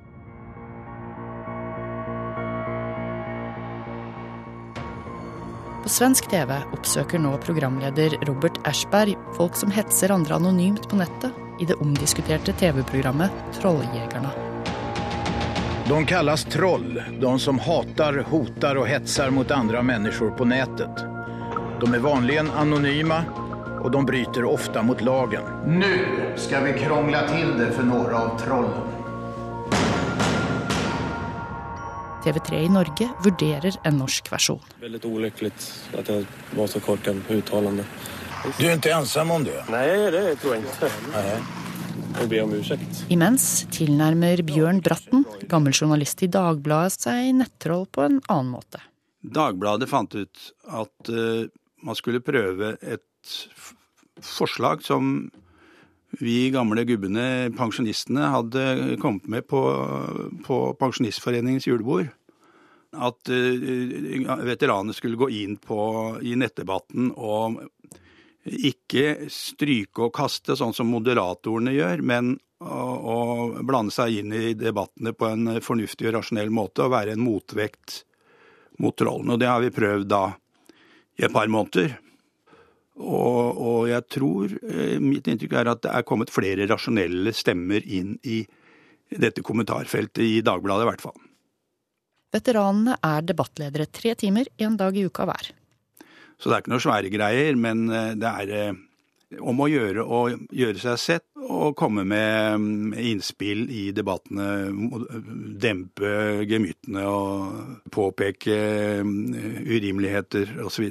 På 5.80 5.90
svensk 5.90 6.28
TV 6.30 6.52
oppsøker 6.76 7.22
nå 7.24 7.32
programleder 7.42 8.14
Robert 8.30 8.60
Ashberg 8.70 9.16
folk 9.40 9.58
som 9.58 9.72
hetser 9.74 10.14
andre 10.14 10.38
anonymt 10.38 10.86
på 10.92 11.00
nettet 11.00 11.34
i 11.64 11.66
det 11.66 11.80
omdiskuterte 11.82 12.54
TV-programmet 12.60 13.34
Trolljägarna. 13.58 14.49
De 15.90 16.06
kalles 16.06 16.46
troll, 16.46 17.04
de 17.20 17.40
som 17.40 17.60
hater, 17.60 18.14
hotar 18.30 18.78
og 18.78 18.86
hetser 18.88 19.32
mot 19.34 19.52
andre 19.52 19.82
mennesker 19.82 20.30
på 20.38 20.46
nettet. 20.46 21.02
De 21.82 21.88
er 21.90 22.04
vanlig 22.04 22.36
anonyme, 22.38 23.18
og 23.82 23.88
de 23.96 24.04
bryter 24.06 24.46
ofte 24.46 24.84
mot 24.86 25.02
lagen. 25.02 25.48
Nå 25.66 25.90
skal 26.38 26.68
vi 26.68 26.76
krångla 26.78 27.24
til 27.32 27.56
det 27.58 27.72
for 27.74 27.90
noen 27.90 28.14
av 28.20 28.36
trollene. 28.38 28.86
TV3 32.22 32.60
i 32.68 32.70
Norge 32.70 33.08
vurderer 33.26 33.80
en 33.82 33.98
norsk 34.04 34.30
versjon. 34.30 34.62
Veldig 34.84 35.02
ulykkelig 35.10 35.54
at 35.98 36.12
jeg 36.14 36.28
var 36.54 36.70
så 36.70 36.84
korken 36.86 37.24
uttalende. 37.34 37.88
Du 38.60 38.68
er 38.68 38.78
ikke 38.78 38.94
ensom 38.94 39.34
om 39.40 39.48
det? 39.48 39.58
Nei, 39.74 39.88
det 40.14 40.38
tror 40.44 40.60
jeg 40.60 40.68
ikke. 40.70 41.59
Jeg 42.20 42.28
be 42.28 42.40
om 42.44 42.52
unnskyld. 42.52 42.98
Imens 43.16 43.44
tilnærmer 43.72 44.42
Bjørn 44.44 44.82
Bratten, 44.84 45.22
gammel 45.48 45.72
journalist 45.72 46.20
i 46.26 46.28
Dagbladet, 46.28 46.98
seg 47.06 47.30
nettroll 47.38 47.86
på 47.88 48.04
en 48.04 48.18
annen 48.28 48.50
måte. 48.58 48.82
Dagbladet 49.24 49.88
fant 49.88 50.18
ut 50.20 50.42
at 50.68 51.12
uh, 51.14 51.48
man 51.80 51.96
skulle 51.96 52.20
prøve 52.20 52.74
et 52.84 53.36
forslag 54.20 54.84
som 54.84 55.30
vi 56.20 56.50
gamle 56.52 56.84
gubbene, 56.90 57.54
pensjonistene, 57.56 58.28
hadde 58.36 59.00
kommet 59.00 59.32
med 59.32 59.48
på, 59.48 59.64
på 60.44 60.62
Pensjonistforeningens 60.82 61.70
julebord. 61.70 62.12
At 63.00 63.32
uh, 63.32 64.44
veteranene 64.44 64.98
skulle 64.98 65.20
gå 65.24 65.32
inn 65.40 65.56
på, 65.56 65.80
i 66.20 66.36
nettdebatten 66.36 67.14
og 67.16 67.62
ikke 68.50 69.30
stryke 69.32 70.08
og 70.08 70.14
kaste, 70.16 70.56
sånn 70.58 70.76
som 70.76 70.90
moderatorene 70.92 71.74
gjør, 71.76 72.04
men 72.06 72.36
å, 72.60 72.82
å 73.14 73.18
blande 73.64 73.94
seg 73.96 74.20
inn 74.20 74.36
i 74.36 74.54
debattene 74.58 75.14
på 75.16 75.30
en 75.30 75.60
fornuftig 75.64 76.10
og 76.10 76.18
rasjonell 76.20 76.52
måte 76.54 76.86
og 76.86 76.94
være 76.96 77.16
en 77.16 77.24
motvekt 77.24 78.04
mot 78.84 78.96
trollene. 78.98 79.36
Og 79.36 79.42
det 79.42 79.50
har 79.50 79.64
vi 79.64 79.74
prøvd 79.76 80.08
da 80.12 80.24
i 81.20 81.26
et 81.28 81.36
par 81.36 81.52
måneder. 81.52 81.98
Og, 83.00 83.44
og, 83.56 83.82
jeg 83.88 84.06
tror, 84.12 84.56
eh, 84.60 84.98
mitt 85.00 85.28
inntrykk 85.32 85.56
er 85.56 85.72
at 85.72 85.84
det 85.86 85.92
er 85.96 86.08
kommet 86.08 86.34
flere 86.34 86.68
rasjonelle 86.68 87.32
stemmer 87.36 87.86
inn 87.86 88.18
i 88.28 88.42
dette 89.10 89.42
kommentarfeltet, 89.46 90.20
i 90.22 90.42
Dagbladet 90.46 90.86
i 90.86 90.90
hvert 90.90 91.06
fall. 91.06 91.16
Veteranene 92.30 93.00
er 93.02 93.24
debattledere 93.26 93.88
tre 93.90 94.14
timer 94.20 94.52
en 94.62 94.76
dag 94.78 94.98
i 95.00 95.08
uka 95.08 95.26
hver. 95.26 95.50
Så 96.40 96.48
det 96.48 96.56
er 96.56 96.64
ikke 96.64 96.72
noe 96.72 96.84
svære 96.84 97.12
greier, 97.12 97.58
men 97.60 97.90
eh, 97.92 98.14
det 98.20 98.30
er 98.44 98.54
eh, 98.56 98.78
om 99.46 99.60
å 99.62 99.68
gjøre 99.70 100.04
å 100.04 100.22
gjøre 100.32 100.82
seg 100.82 101.02
sett 101.02 101.28
og 101.50 101.76
komme 101.78 102.06
med 102.08 102.62
mm, 102.62 102.94
innspill 103.12 103.68
i 103.70 103.90
debattene. 103.96 104.70
Dempe 105.62 106.14
gemyttene 106.50 107.06
og 107.10 107.90
påpeke 107.94 108.58
mm, 109.06 109.68
urimeligheter 109.68 110.56
osv. 110.66 110.88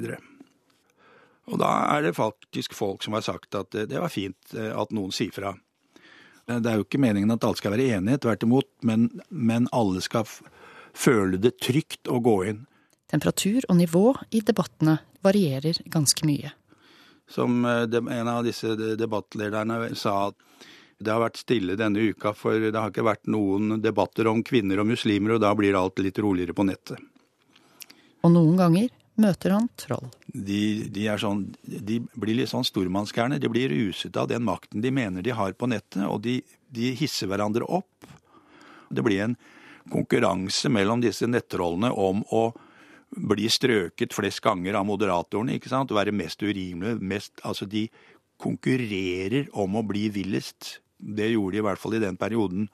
Og 1.49 1.57
da 1.59 1.71
er 1.95 2.05
det 2.05 2.17
faktisk 2.19 2.77
folk 2.77 3.03
som 3.03 3.17
har 3.17 3.25
sagt 3.25 3.57
at 3.57 3.73
det 3.73 3.97
var 3.97 4.13
fint 4.13 4.55
eh, 4.55 4.71
at 4.71 4.93
noen 4.95 5.15
sier 5.15 5.33
fra. 5.35 5.55
Det 6.49 6.65
er 6.65 6.79
jo 6.79 6.85
ikke 6.87 7.01
meningen 7.01 7.29
at 7.33 7.43
alle 7.45 7.59
skal 7.59 7.75
være 7.75 7.91
enige, 7.97 8.23
tvert 8.23 8.45
imot, 8.45 8.69
men, 8.85 9.09
men 9.29 9.67
alle 9.75 10.01
skal 10.01 10.25
føle 10.97 11.37
det 11.37 11.59
trygt 11.61 12.09
å 12.09 12.17
gå 12.25 12.37
inn. 12.49 12.63
Temperatur 13.09 13.65
og 13.69 13.79
nivå 13.79 14.13
i 14.35 14.43
debattene 14.45 14.99
varierer 15.25 15.81
ganske 15.89 16.27
mye. 16.29 16.53
Som 17.29 17.65
eh, 17.65 17.85
en 17.89 18.27
av 18.27 18.43
disse 18.45 18.75
debattlederne 18.97 19.95
sa, 19.97 20.29
at 20.29 20.37
det 20.99 21.13
har 21.13 21.21
vært 21.23 21.39
stille 21.39 21.77
denne 21.79 22.11
uka, 22.11 22.33
for 22.35 22.59
det 22.59 22.75
har 22.75 22.91
ikke 22.91 23.07
vært 23.07 23.29
noen 23.31 23.79
debatter 23.81 24.27
om 24.27 24.43
kvinner 24.43 24.81
og 24.81 24.89
muslimer, 24.91 25.37
og 25.37 25.43
da 25.45 25.53
blir 25.55 25.77
alt 25.79 26.01
litt 26.03 26.19
roligere 26.19 26.55
på 26.57 26.65
nettet. 26.67 26.99
Og 28.19 28.33
noen 28.33 28.57
ganger 28.59 28.89
møter 29.19 29.55
han 29.55 29.69
troll. 29.79 30.09
De, 30.27 30.89
de, 30.91 31.05
sånn, 31.19 31.45
de 31.63 32.01
blir 32.19 32.41
litt 32.41 32.51
sånn 32.51 32.67
stormannsgærne. 32.67 33.39
De 33.39 33.51
blir 33.51 33.71
ruset 33.71 34.15
av 34.19 34.27
den 34.31 34.43
makten 34.47 34.83
de 34.83 34.91
mener 34.91 35.23
de 35.23 35.35
har 35.35 35.55
på 35.55 35.69
nettet, 35.71 36.03
og 36.07 36.21
de, 36.25 36.39
de 36.67 36.93
hisser 36.99 37.31
hverandre 37.31 37.67
opp. 37.67 38.09
Det 38.89 39.05
blir 39.05 39.23
en 39.23 39.37
konkurranse 39.89 40.69
mellom 40.71 41.01
disse 41.01 41.27
nettrollene 41.27 41.91
om 41.95 42.25
å 42.35 42.49
bli 43.09 43.49
strøket 43.49 44.13
flest 44.13 44.41
ganger 44.45 44.77
av 44.79 44.85
moderatorene, 44.87 45.57
ikke 45.57 45.71
sant, 45.71 45.93
være 45.95 46.13
mest 46.15 46.43
urimelige. 46.45 46.99
Mest, 47.01 47.35
altså 47.43 47.67
de 47.69 47.87
konkurrerer 48.39 49.49
om 49.59 49.79
å 49.79 49.85
bli 49.85 50.07
villest. 50.13 50.77
Det 50.99 51.31
gjorde 51.31 51.57
de 51.57 51.61
i 51.61 51.65
hvert 51.67 51.81
fall 51.81 51.97
i 51.97 52.03
den 52.03 52.19
perioden 52.19 52.69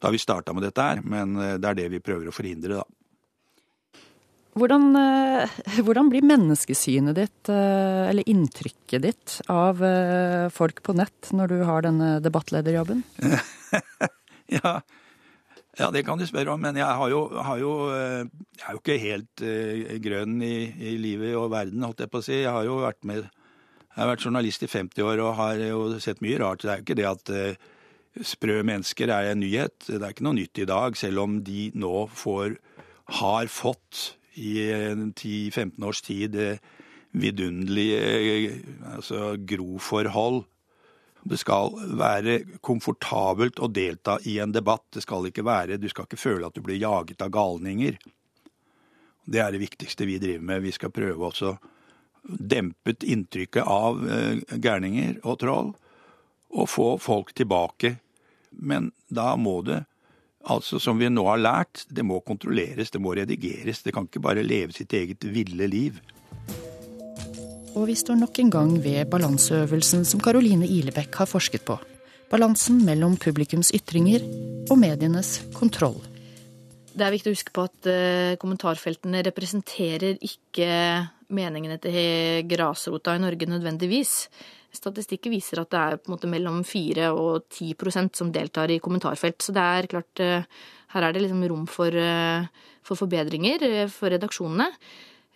da 0.00 0.10
vi 0.12 0.20
starta 0.20 0.54
med 0.56 0.64
dette 0.64 0.84
her, 0.84 1.02
men 1.04 1.36
eh, 1.36 1.58
det 1.60 1.70
er 1.70 1.78
det 1.82 1.90
vi 1.92 2.02
prøver 2.04 2.30
å 2.30 2.34
forhindre, 2.34 2.80
da. 2.80 2.86
Hvordan, 4.56 4.86
eh, 4.98 5.58
hvordan, 5.86 6.08
blir 6.12 6.24
menneskesynet 6.26 7.18
ditt, 7.18 7.50
eh, 7.52 8.06
eller 8.08 8.30
inntrykket 8.30 9.04
ditt, 9.04 9.36
av 9.52 9.82
folk 10.56 10.80
på 10.86 10.96
nett 10.96 11.30
når 11.36 11.52
du 11.52 11.58
har 11.68 11.84
denne 11.84 12.14
debattlederjobben? 12.24 13.04
ja, 14.56 14.80
ja, 15.80 15.88
det 15.94 16.04
kan 16.04 16.20
du 16.20 16.26
spørre 16.28 16.54
om. 16.54 16.60
Men 16.62 16.78
jeg, 16.78 16.86
har 16.86 17.10
jo, 17.12 17.24
har 17.40 17.60
jo, 17.60 17.72
jeg 17.90 18.64
er 18.66 18.76
jo 18.76 18.80
ikke 18.82 19.00
helt 19.00 19.44
uh, 19.44 19.96
grønn 20.04 20.38
i, 20.44 20.54
i, 20.76 20.94
livet 21.00 21.36
og 21.38 21.50
verden, 21.54 21.84
holdt 21.86 22.04
jeg 22.04 22.12
på 22.12 22.20
å 22.20 22.26
si. 22.26 22.40
Jeg 22.42 22.54
har 22.54 22.66
jo 22.68 22.80
vært 22.84 23.04
med 23.08 23.22
Jeg 23.24 23.98
har 23.98 24.10
vært 24.12 24.24
journalist 24.24 24.62
i 24.62 24.70
50 24.70 25.02
år 25.02 25.20
og 25.24 25.36
har 25.40 25.60
jo 25.64 25.82
sett 26.00 26.22
mye 26.24 26.38
rart. 26.40 26.62
Det 26.62 26.70
er 26.70 26.80
jo 26.80 26.86
ikke 26.86 26.98
det 27.00 27.08
at 27.10 27.32
uh, 27.34 27.70
sprø 28.26 28.60
mennesker 28.66 29.12
er 29.14 29.32
en 29.32 29.42
nyhet. 29.42 29.88
Det 29.88 30.00
er 30.02 30.12
ikke 30.12 30.28
noe 30.28 30.38
nytt 30.38 30.62
i 30.62 30.68
dag, 30.68 30.98
selv 30.98 31.24
om 31.24 31.40
de 31.46 31.70
nå 31.74 32.06
får 32.14 32.58
Har 33.20 33.48
fått 33.50 34.14
i 34.38 34.70
10-15 34.70 35.82
års 35.82 36.00
tid 36.06 36.36
vidunderlige 37.10 38.62
altså, 38.94 39.34
groforhold 39.42 40.44
det 41.22 41.36
skal 41.40 41.74
være 41.98 42.38
komfortabelt 42.64 43.60
å 43.60 43.68
delta 43.68 44.16
i 44.24 44.38
en 44.40 44.52
debatt. 44.52 44.86
Det 44.94 45.02
skal 45.04 45.28
ikke 45.28 45.44
være, 45.44 45.76
Du 45.76 45.88
skal 45.88 46.08
ikke 46.08 46.20
føle 46.20 46.46
at 46.46 46.54
du 46.54 46.62
blir 46.64 46.80
jaget 46.80 47.22
av 47.22 47.30
galninger. 47.30 47.98
Det 49.24 49.40
er 49.40 49.52
det 49.52 49.60
viktigste 49.60 50.06
vi 50.08 50.18
driver 50.18 50.44
med. 50.44 50.62
Vi 50.62 50.72
skal 50.72 50.90
prøve 50.90 51.28
også 51.28 51.56
dempet 52.22 53.02
inntrykket 53.02 53.64
av 53.64 54.00
eh, 54.10 54.56
gærninger 54.56 55.20
og 55.24 55.38
troll, 55.40 55.70
og 56.50 56.68
få 56.68 56.96
folk 56.98 57.34
tilbake. 57.34 57.96
Men 58.50 58.90
da 59.08 59.36
må 59.36 59.60
det, 59.62 59.84
altså 60.42 60.80
som 60.82 60.98
vi 60.98 61.08
nå 61.08 61.24
har 61.28 61.40
lært, 61.40 61.84
det 61.88 62.04
må 62.04 62.20
kontrolleres, 62.20 62.90
det 62.90 63.00
må 63.00 63.14
redigeres. 63.14 63.84
Det 63.84 63.94
kan 63.94 64.08
ikke 64.08 64.24
bare 64.24 64.46
leve 64.46 64.74
sitt 64.76 64.92
eget 64.96 65.24
ville 65.24 65.68
liv. 65.70 66.00
Og 67.78 67.86
vi 67.86 67.94
står 67.94 68.16
nok 68.18 68.38
en 68.42 68.48
gang 68.50 68.70
ved 68.82 69.06
balanseøvelsen 69.12 70.02
som 70.08 70.20
Caroline 70.22 70.66
Ilebekk 70.66 71.20
har 71.20 71.28
forsket 71.30 71.62
på. 71.68 71.76
Balansen 72.30 72.80
mellom 72.86 73.14
publikums 73.20 73.70
ytringer 73.74 74.24
og 74.70 74.78
medienes 74.80 75.36
kontroll. 75.54 76.00
Det 76.90 77.06
er 77.06 77.14
viktig 77.14 77.30
å 77.30 77.36
huske 77.36 77.54
på 77.54 77.66
at 77.68 77.86
uh, 77.86 78.38
kommentarfeltene 78.42 79.22
representerer 79.28 80.18
ikke 80.18 80.70
meningene 81.30 81.78
til 81.82 82.48
grasrota 82.50 83.14
i 83.14 83.22
Norge 83.22 83.46
nødvendigvis. 83.46 84.14
Statistikken 84.74 85.30
viser 85.34 85.62
at 85.62 85.70
det 85.70 85.82
er 85.82 86.00
på 86.00 86.10
en 86.10 86.16
måte 86.16 86.30
mellom 86.30 86.64
4 86.66 87.12
og 87.14 87.46
10% 87.54 88.18
som 88.18 88.32
deltar 88.34 88.74
i 88.74 88.80
kommentarfelt. 88.82 89.38
Så 89.46 89.54
det 89.54 89.62
er 89.62 89.90
klart, 89.94 90.24
uh, 90.24 90.66
her 90.96 91.06
er 91.06 91.14
det 91.14 91.22
liksom 91.22 91.46
rom 91.46 91.70
for, 91.70 91.94
uh, 91.94 92.50
for 92.82 92.98
forbedringer 92.98 93.86
for 93.94 94.10
redaksjonene. 94.10 94.72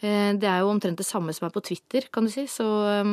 Eh, 0.04 0.32
det 0.36 0.48
er 0.50 0.60
jo 0.60 0.72
omtrent 0.72 1.00
det 1.00 1.06
samme 1.08 1.32
som 1.32 1.48
er 1.48 1.54
på 1.54 1.62
Twitter, 1.64 2.08
kan 2.12 2.26
du 2.26 2.32
si. 2.32 2.46
Så, 2.50 2.66
eh, 2.92 3.12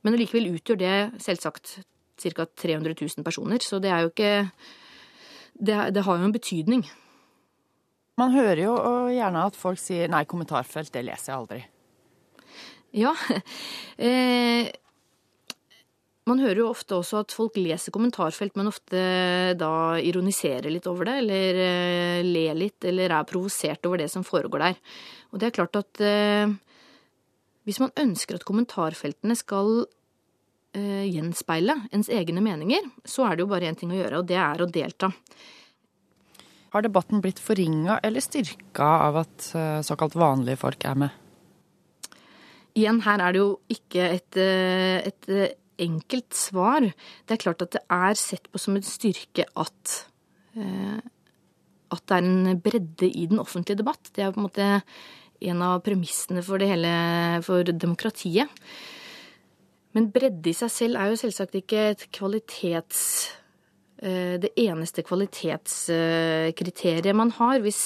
men 0.00 0.16
likevel 0.16 0.54
utgjør 0.54 0.80
det 0.80 0.94
selvsagt 1.20 1.80
ca. 2.20 2.44
300 2.44 2.94
000 3.00 3.24
personer, 3.24 3.60
så 3.64 3.80
det 3.80 3.90
er 3.90 4.04
jo 4.04 4.10
ikke 4.12 4.50
det, 5.60 5.76
det, 5.94 6.04
har 6.04 6.18
jo 6.18 6.24
en 6.24 6.32
betydning. 6.32 6.84
Man 8.20 8.32
hører 8.32 8.64
jo 8.64 8.74
gjerne 9.08 9.46
at 9.48 9.56
folk 9.56 9.78
sier 9.80 10.08
'nei, 10.08 10.24
kommentarfelt, 10.24 10.92
det 10.92 11.04
leser 11.04 11.32
jeg 11.32 11.40
aldri'. 11.40 11.64
Ja. 12.92 13.14
Eh, 14.00 14.70
man 16.30 16.40
hører 16.42 16.62
jo 16.62 16.70
ofte 16.70 16.96
også 16.96 17.20
at 17.24 17.34
folk 17.34 17.58
leser 17.58 17.92
kommentarfelt, 17.94 18.56
men 18.58 18.70
ofte 18.70 19.00
da 19.58 19.72
ironiserer 19.98 20.70
litt 20.72 20.88
over 20.90 21.08
det, 21.08 21.16
eller 21.24 21.60
uh, 21.60 22.26
ler 22.26 22.58
litt, 22.58 22.78
eller 22.86 23.14
er 23.16 23.28
provosert 23.28 23.86
over 23.88 24.02
det 24.02 24.10
som 24.12 24.26
foregår 24.26 24.64
der. 24.64 24.82
Og 25.30 25.40
det 25.40 25.50
er 25.50 25.56
klart 25.58 25.78
at 25.80 26.02
uh, 26.04 26.52
hvis 27.68 27.80
man 27.82 27.94
ønsker 28.00 28.38
at 28.38 28.46
kommentarfeltene 28.48 29.38
skal 29.38 29.82
gjenspeile 30.70 31.74
ens 31.90 32.06
egne 32.14 32.38
meninger, 32.44 32.84
så 33.02 33.24
er 33.26 33.34
det 33.34 33.42
jo 33.42 33.48
bare 33.50 33.66
én 33.66 33.74
ting 33.74 33.90
å 33.90 33.96
gjøre, 33.96 34.20
og 34.20 34.28
det 34.28 34.36
er 34.38 34.62
å 34.62 34.68
delta. 34.70 35.08
Har 36.70 36.84
debatten 36.86 37.18
blitt 37.24 37.40
forringa 37.42 37.96
eller 38.06 38.22
styrka 38.22 38.86
av 39.08 39.18
at 39.24 39.48
såkalt 39.82 40.14
vanlige 40.14 40.60
folk 40.62 40.86
er 40.86 41.00
med? 41.02 41.16
Igjen, 42.78 43.02
her 43.02 43.18
er 43.18 43.34
det 43.34 43.42
jo 43.42 43.48
ikke 43.74 44.06
et, 44.14 44.38
et 44.38 45.58
enkelt 45.80 46.36
svar. 46.36 46.90
Det 47.26 47.36
er 47.36 47.44
klart 47.44 47.62
at 47.64 47.74
det 47.76 47.84
er 47.92 48.14
sett 48.18 48.50
på 48.50 48.60
som 48.60 48.76
en 48.76 48.86
styrke 48.86 49.44
at, 49.58 50.06
eh, 50.56 51.00
at 51.90 52.04
det 52.06 52.16
er 52.16 52.26
en 52.26 52.62
bredde 52.62 53.08
i 53.08 53.26
den 53.30 53.42
offentlige 53.42 53.80
debatt. 53.82 54.12
Det 54.14 54.24
er 54.24 54.34
på 54.34 54.42
en 54.42 54.48
måte 54.48 54.66
en 55.40 55.62
av 55.64 55.82
premissene 55.84 56.42
for 56.44 56.56
det 56.60 56.70
hele 56.70 56.92
for 57.46 57.60
demokratiet. 57.64 58.48
Men 59.96 60.12
bredde 60.14 60.50
i 60.50 60.54
seg 60.54 60.70
selv 60.70 60.96
er 61.00 61.06
jo 61.10 61.16
selvsagt 61.18 61.54
ikke 61.58 61.80
et 61.94 62.02
kvalitets 62.14 63.00
eh, 64.02 64.36
det 64.42 64.50
eneste 64.60 65.02
kvalitetskriteriet 65.06 67.16
man 67.16 67.30
har. 67.40 67.56
Hvis 67.64 67.82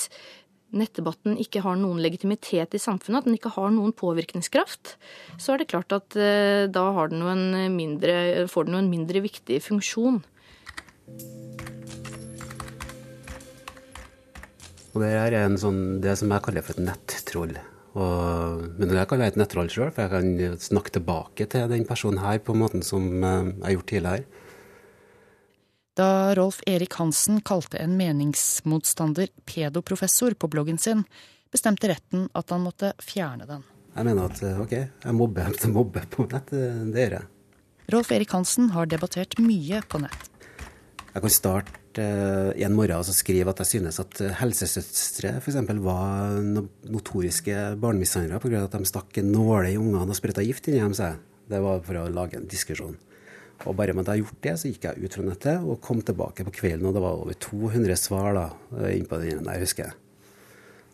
nettdebatten 0.76 1.38
ikke 1.40 1.62
har 1.64 1.78
noen 1.80 2.02
legitimitet 2.02 2.76
i 2.76 2.82
samfunnet, 2.82 3.22
at 3.22 3.28
den 3.28 3.38
ikke 3.38 3.54
har 3.56 3.72
noen 3.74 3.94
påvirkningskraft, 3.96 4.96
så 5.38 5.54
er 5.54 5.62
det 5.62 5.70
klart 5.72 5.94
at 5.96 6.18
eh, 6.18 6.66
da 6.70 6.86
den 7.10 7.74
mindre, 7.74 8.46
får 8.50 8.68
den 8.68 8.80
en 8.82 8.90
mindre 8.92 9.24
viktig 9.24 9.60
funksjon. 9.64 10.22
Og 14.94 15.02
det 15.02 15.10
er 15.18 15.34
en 15.40 15.56
sånn, 15.58 15.80
det 16.02 16.14
som 16.20 16.30
jeg 16.30 16.44
kaller 16.44 16.62
for 16.62 16.78
et 16.78 16.86
nettroll. 16.86 17.56
Og, 17.94 18.62
men 18.78 18.94
jeg 18.94 19.08
kan 19.10 19.20
være 19.20 19.34
et 19.34 19.38
nettroll 19.38 19.70
sjøl, 19.70 19.90
for 19.94 20.06
jeg 20.06 20.12
kan 20.14 20.62
snakke 20.62 20.94
tilbake 20.94 21.46
til 21.50 21.68
den 21.70 21.86
personen 21.86 22.22
her 22.22 22.40
på 22.42 22.54
måten 22.58 22.82
som 22.86 23.06
eh, 23.22 23.50
jeg 23.50 23.66
har 23.66 23.76
gjort 23.78 23.90
tidligere. 23.90 24.42
Da 25.94 26.34
Rolf 26.34 26.58
Erik 26.66 26.94
Hansen 26.98 27.38
kalte 27.40 27.78
en 27.78 27.96
meningsmotstander 27.96 29.28
pedoprofessor 29.46 30.34
på 30.34 30.48
bloggen 30.50 30.78
sin, 30.78 31.04
bestemte 31.54 31.92
retten 31.92 32.26
at 32.34 32.50
han 32.50 32.64
måtte 32.66 32.90
fjerne 32.98 33.46
den. 33.46 33.62
Jeg 33.94 34.08
mener 34.08 34.26
at 34.26 34.42
ok, 34.64 34.74
jeg 34.74 35.14
mobber, 35.14 35.52
jeg 35.54 35.70
mobber 35.76 36.08
på 36.10 36.26
nett. 36.32 36.50
Det 36.50 37.04
gjør 37.04 37.16
jeg. 37.20 37.30
Rolf 37.94 38.10
Erik 38.16 38.34
Hansen 38.34 38.72
har 38.74 38.90
debattert 38.90 39.38
mye 39.38 39.84
på 39.86 40.02
nett. 40.02 40.30
Jeg 41.14 41.22
kan 41.22 41.30
starte 41.30 42.02
uh, 42.02 42.50
en 42.58 42.74
morgen 42.74 42.98
og 42.98 43.14
skrive 43.14 43.54
at 43.54 43.62
jeg 43.62 43.76
synes 43.76 44.00
at 44.02 44.18
helsesøstre 44.40 45.36
f.eks. 45.38 45.60
var 45.78 46.40
notoriske 46.42 47.76
barnemishandlere 47.78 48.42
pga. 48.42 48.64
at 48.66 48.74
de 48.74 48.90
stakk 48.90 49.22
nåler 49.22 49.70
i 49.70 49.78
ungene 49.78 50.10
og 50.10 50.18
sprøyta 50.18 50.42
gift 50.42 50.66
inni 50.72 50.82
dem. 50.82 51.22
Det 51.46 51.62
var 51.62 51.84
for 51.86 52.02
å 52.02 52.08
lage 52.10 52.40
en 52.40 52.50
diskusjon. 52.50 52.98
Og 53.64 53.76
bare 53.78 53.94
med 53.94 54.04
at 54.04 54.12
jeg 54.12 54.24
har 54.24 54.24
gjort 54.26 54.44
det, 54.44 54.54
så 54.60 54.70
gikk 54.70 54.86
jeg 54.88 55.04
ut 55.04 55.16
fra 55.16 55.24
nettet 55.24 55.62
og 55.64 55.82
kom 55.84 56.00
tilbake 56.04 56.44
på 56.46 56.56
kvelden, 56.58 56.88
og 56.88 56.96
det 56.96 57.02
var 57.04 57.20
over 57.20 57.36
200 57.40 57.96
svar 57.96 58.34
da, 58.36 58.48
innpå 58.90 59.20
den 59.22 59.46
der, 59.46 59.62
husker 59.62 59.86
jeg. 59.86 60.00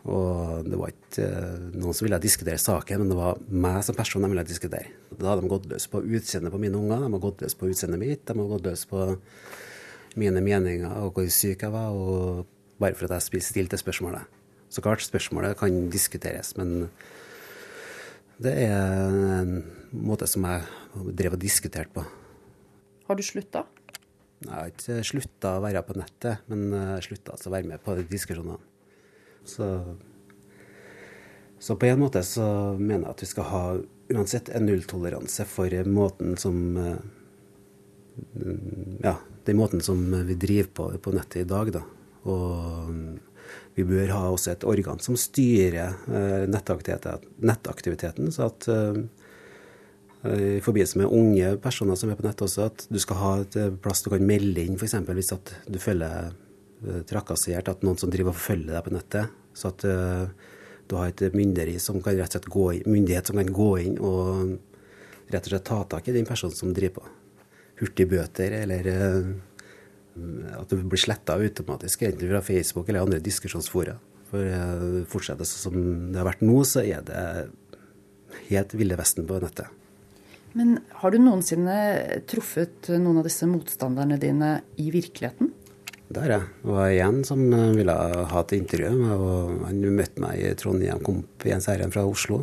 Og 0.08 0.64
det 0.64 0.78
var 0.80 0.92
ikke 0.94 1.26
uh, 1.28 1.64
noen 1.76 1.96
som 1.96 2.06
ville 2.06 2.20
diskutere 2.22 2.60
saken, 2.60 3.02
men 3.02 3.10
det 3.12 3.18
var 3.18 3.40
meg 3.52 3.82
som 3.84 3.96
person 3.96 4.24
de 4.24 4.30
ville 4.32 4.46
diskutere. 4.48 4.94
Da 5.12 5.32
hadde 5.32 5.44
de 5.44 5.50
gått 5.52 5.68
løs 5.68 5.88
på 5.92 6.00
utseendet 6.00 6.54
på 6.54 6.60
mine 6.62 6.78
unger, 6.78 7.02
de 7.04 7.10
har 7.16 7.24
gått 7.26 7.44
løs 7.44 7.56
på 7.58 7.68
utseendet 7.68 8.00
mitt, 8.00 8.24
de 8.24 8.36
har 8.38 8.52
gått 8.54 8.68
løs 8.68 8.86
på 8.88 9.10
mine 10.20 10.42
meninger 10.42 11.02
og 11.04 11.18
hvor 11.18 11.28
syk 11.30 11.66
jeg 11.66 11.74
var, 11.74 11.92
og 11.92 12.46
bare 12.80 12.96
for 12.96 13.10
at 13.10 13.28
jeg 13.28 13.44
stilte 13.44 13.78
spørsmålet. 13.80 14.38
Så 14.70 14.80
klart, 14.80 15.02
spørsmålet 15.04 15.58
kan 15.58 15.90
diskuteres, 15.92 16.54
men 16.56 16.88
det 18.40 18.54
er 18.64 19.42
en 19.42 19.58
måte 19.92 20.28
som 20.30 20.46
jeg 20.48 20.64
drev 21.18 21.36
og 21.36 21.42
diskuterte 21.42 21.92
på. 21.92 22.06
Har 23.10 23.16
du 23.18 23.24
slutta? 23.26 23.64
Jeg 24.38 24.50
har 24.54 24.68
ikke 24.70 25.00
slutta 25.02 25.56
å 25.58 25.62
være 25.64 25.80
på 25.82 25.96
nettet, 25.98 26.44
men 26.46 26.70
slutta 27.02 27.32
altså 27.34 27.50
å 27.50 27.54
være 27.56 27.66
med 27.66 27.82
på 27.82 27.96
diskusjonene. 28.06 28.54
Så, 29.42 29.66
så, 31.58 31.74
på 31.74 31.88
en 31.88 31.98
måte 31.98 32.22
så 32.22 32.46
mener 32.78 33.08
jeg 33.08 33.10
at 33.10 33.24
vi 33.24 33.30
skal 33.32 33.48
ha 33.50 33.64
uansett 34.14 34.52
en 34.54 34.68
nulltoleranse 34.68 35.48
for 35.50 35.74
måten 35.90 36.38
som 36.38 36.62
eh, 36.78 37.02
Ja, 39.02 39.16
den 39.48 39.58
måten 39.58 39.82
som 39.82 40.06
vi 40.28 40.38
driver 40.38 40.70
på 40.70 40.88
på 41.02 41.14
nettet 41.16 41.42
i 41.42 41.50
dag, 41.50 41.72
da. 41.80 41.82
Og 42.30 42.94
vi 43.74 43.90
bør 43.90 44.14
ha 44.14 44.28
også 44.30 44.54
et 44.54 44.68
organ 44.70 45.02
som 45.02 45.18
styrer 45.18 45.98
nettaktiviteten, 46.46 47.26
nettaktiviteten, 47.42 48.30
så 48.30 48.52
at 48.52 48.70
eh, 48.70 49.02
Eh, 49.02 49.19
i 50.28 50.60
forbindelse 50.60 51.00
med 51.00 51.12
unge 51.16 51.54
personer 51.64 51.96
som 51.96 52.10
er 52.12 52.18
på 52.18 52.26
nett 52.26 52.42
også, 52.44 52.66
at 52.68 52.86
du 52.92 52.98
skal 53.00 53.20
ha 53.20 53.32
et 53.40 53.56
eh, 53.56 53.70
plass 53.72 54.02
du 54.04 54.10
kan 54.12 54.24
melde 54.26 54.64
inn, 54.66 54.76
f.eks. 54.76 54.98
hvis 55.08 55.32
at 55.32 55.52
du 55.64 55.78
føler 55.80 56.32
eh, 56.32 56.98
trakassert, 57.08 57.70
at 57.72 57.86
noen 57.86 57.96
som 58.00 58.12
driver 58.12 58.34
og 58.34 58.36
forfølger 58.36 58.74
deg 58.74 58.84
på 58.84 58.96
nettet. 58.96 59.38
Så 59.56 59.72
at 59.72 59.82
du 59.82 60.92
har 60.94 61.08
et 61.10 61.80
som 61.82 61.96
kan 62.02 62.14
rett 62.14 62.28
og 62.28 62.36
slett 62.36 62.52
gå 62.54 62.66
inn, 62.76 62.84
myndighet 62.86 63.26
som 63.26 63.40
kan 63.40 63.48
gå 63.50 63.70
inn 63.82 63.96
og 63.98 64.58
rett 65.30 65.48
og 65.48 65.50
slett 65.50 65.66
ta 65.66 65.80
tak 65.90 66.08
i 66.08 66.14
den 66.14 66.28
personen 66.28 66.54
som 66.54 66.70
driver 66.74 67.00
på. 67.00 67.08
Hurtigbøter 67.80 68.54
eller 68.60 68.86
at 70.54 70.70
du 70.70 70.78
blir 70.84 71.00
sletta 71.00 71.36
automatisk, 71.40 72.04
enten 72.06 72.30
fra 72.30 72.42
Facebook 72.44 72.88
eller 72.88 73.06
andre 73.06 73.20
diskusjonsfora. 73.24 73.96
For 74.30 74.46
eh, 74.46 75.02
fortsetter 75.10 75.42
det 75.42 75.50
som 75.50 75.76
det 76.12 76.20
har 76.20 76.28
vært 76.28 76.44
nå, 76.44 76.62
så 76.68 76.84
er 76.84 77.02
det 77.06 77.24
helt 78.50 78.74
ville 78.78 78.98
vesten 78.98 79.26
på 79.26 79.40
nettet. 79.42 79.79
Men 80.58 80.80
har 81.02 81.12
du 81.14 81.20
noensinne 81.22 81.76
truffet 82.30 82.90
noen 82.96 83.20
av 83.20 83.26
disse 83.28 83.46
motstanderne 83.46 84.18
dine 84.20 84.60
i 84.82 84.90
virkeligheten? 84.90 85.52
Har 86.10 86.32
jeg. 86.32 86.46
Det 86.64 86.72
var 86.74 86.90
en 87.06 87.20
som 87.22 87.42
eh, 87.54 87.68
ville 87.78 87.94
ha 88.32 88.40
et 88.42 88.54
intervju 88.56 88.88
Han 89.62 89.82
møtte 89.94 90.22
meg 90.24 90.40
i 90.42 90.54
Trondheim, 90.58 90.98
kom 91.06 91.20
opp 91.22 91.46
i 91.46 91.52
en 91.54 91.62
serie 91.62 91.86
fra 91.94 92.02
Oslo. 92.02 92.42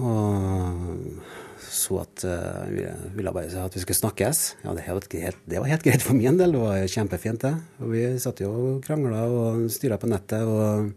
Og 0.00 1.30
så 1.70 2.00
at 2.02 2.24
uh, 2.26 2.66
han 2.66 3.14
ville 3.14 3.32
bare 3.32 3.64
at 3.64 3.76
vi 3.76 3.82
skulle 3.82 3.98
snakkes. 3.98 4.40
Ja, 4.64 4.74
det, 4.76 4.84
var 4.84 5.00
helt, 5.22 5.42
det 5.46 5.60
var 5.62 5.70
helt 5.70 5.84
greit 5.86 6.04
for 6.04 6.18
min 6.18 6.36
del. 6.36 6.52
Det 6.56 6.62
var 6.62 6.90
kjempefint, 6.90 7.44
det. 7.46 7.54
Og 7.80 7.92
vi 7.94 8.02
satt 8.20 8.42
jo 8.42 8.50
og 8.50 8.82
krangla 8.84 9.22
og 9.30 9.64
styra 9.72 9.98
på 10.00 10.10
nettet. 10.10 10.44
og 10.44 10.90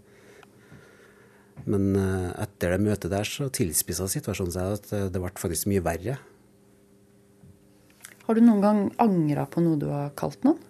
men 1.69 1.93
uh, 1.95 2.31
etter 2.63 2.77
det 2.77 2.85
møtet 2.85 3.11
der 3.11 3.27
så 3.27 3.49
tilspissa 3.51 4.07
situasjonen 4.07 4.53
seg 4.55 4.75
at 4.77 4.93
det 5.11 5.19
ble 5.19 5.31
faktisk 5.35 5.67
mye 5.67 5.83
verre. 5.83 6.15
Har 8.23 8.37
du 8.37 8.43
noen 8.43 8.63
gang 8.63 8.79
angra 9.03 9.43
på 9.51 9.63
noe 9.65 9.79
du 9.81 9.89
har 9.91 10.13
kalt 10.15 10.45
noen? 10.47 10.61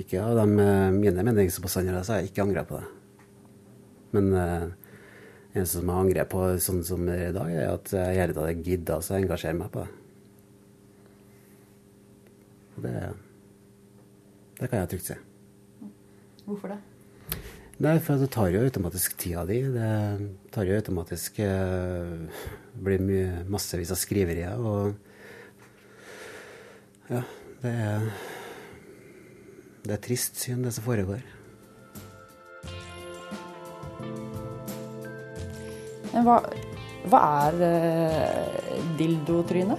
Ikke 0.00 0.22
av 0.22 0.40
de 0.40 0.46
mine 0.94 1.22
meningspåstander, 1.26 2.02
så 2.02 2.16
har 2.16 2.22
jeg 2.22 2.32
ikke 2.32 2.44
angra 2.48 2.66
på 2.66 2.80
det. 2.80 2.88
Men 4.14 4.28
eh, 4.34 4.66
eneste 5.54 5.78
som 5.78 5.90
jeg 5.90 6.02
angrer 6.04 6.28
på 6.30 6.44
sånn 6.62 6.82
som 6.86 7.06
i 7.10 7.30
dag, 7.34 7.50
er 7.54 7.72
at 7.76 7.94
jeg 7.94 8.18
gjerne 8.18 8.38
hadde 8.42 8.66
gidda 8.66 8.98
å 8.98 9.16
engasjere 9.18 9.58
meg 9.58 9.70
på 9.74 9.84
det. 9.84 9.96
Og 12.74 12.86
det, 12.86 12.94
det 14.58 14.70
kan 14.70 14.82
jeg 14.82 14.94
trygt 14.96 15.12
si. 15.12 15.20
Hvorfor 16.46 16.74
det? 16.74 16.80
Nei, 17.80 17.94
for 18.04 18.20
det 18.20 18.26
tar 18.34 18.50
jo 18.52 18.60
automatisk 18.60 19.14
tida 19.16 19.46
di. 19.48 19.62
Det 19.72 19.90
tar 20.52 20.68
jo 20.68 20.76
automatisk 20.76 21.38
uh, 21.40 22.28
blir 22.76 23.00
mye, 23.00 23.40
massevis 23.48 23.92
av 23.94 23.96
skriverier. 23.96 24.60
og 24.60 24.92
ja, 27.10 27.22
det 27.62 27.72
er 27.72 28.10
Det 29.80 29.94
er 29.96 30.02
trist 30.04 30.36
syn, 30.36 30.62
det 30.62 30.74
som 30.76 30.84
foregår. 30.84 31.24
Men 36.12 36.26
hva, 36.26 36.36
hva 37.08 37.20
er 37.48 37.54
uh, 37.64 38.76
dildotryne? 39.00 39.76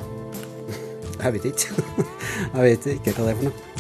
Jeg 1.22 1.34
vet 1.38 1.52
ikke. 1.54 1.70
Jeg 2.56 2.64
vet 2.66 2.96
ikke 2.98 3.14
hva 3.14 3.30
det 3.30 3.36
er 3.36 3.38
for 3.38 3.52
noe. 3.52 3.71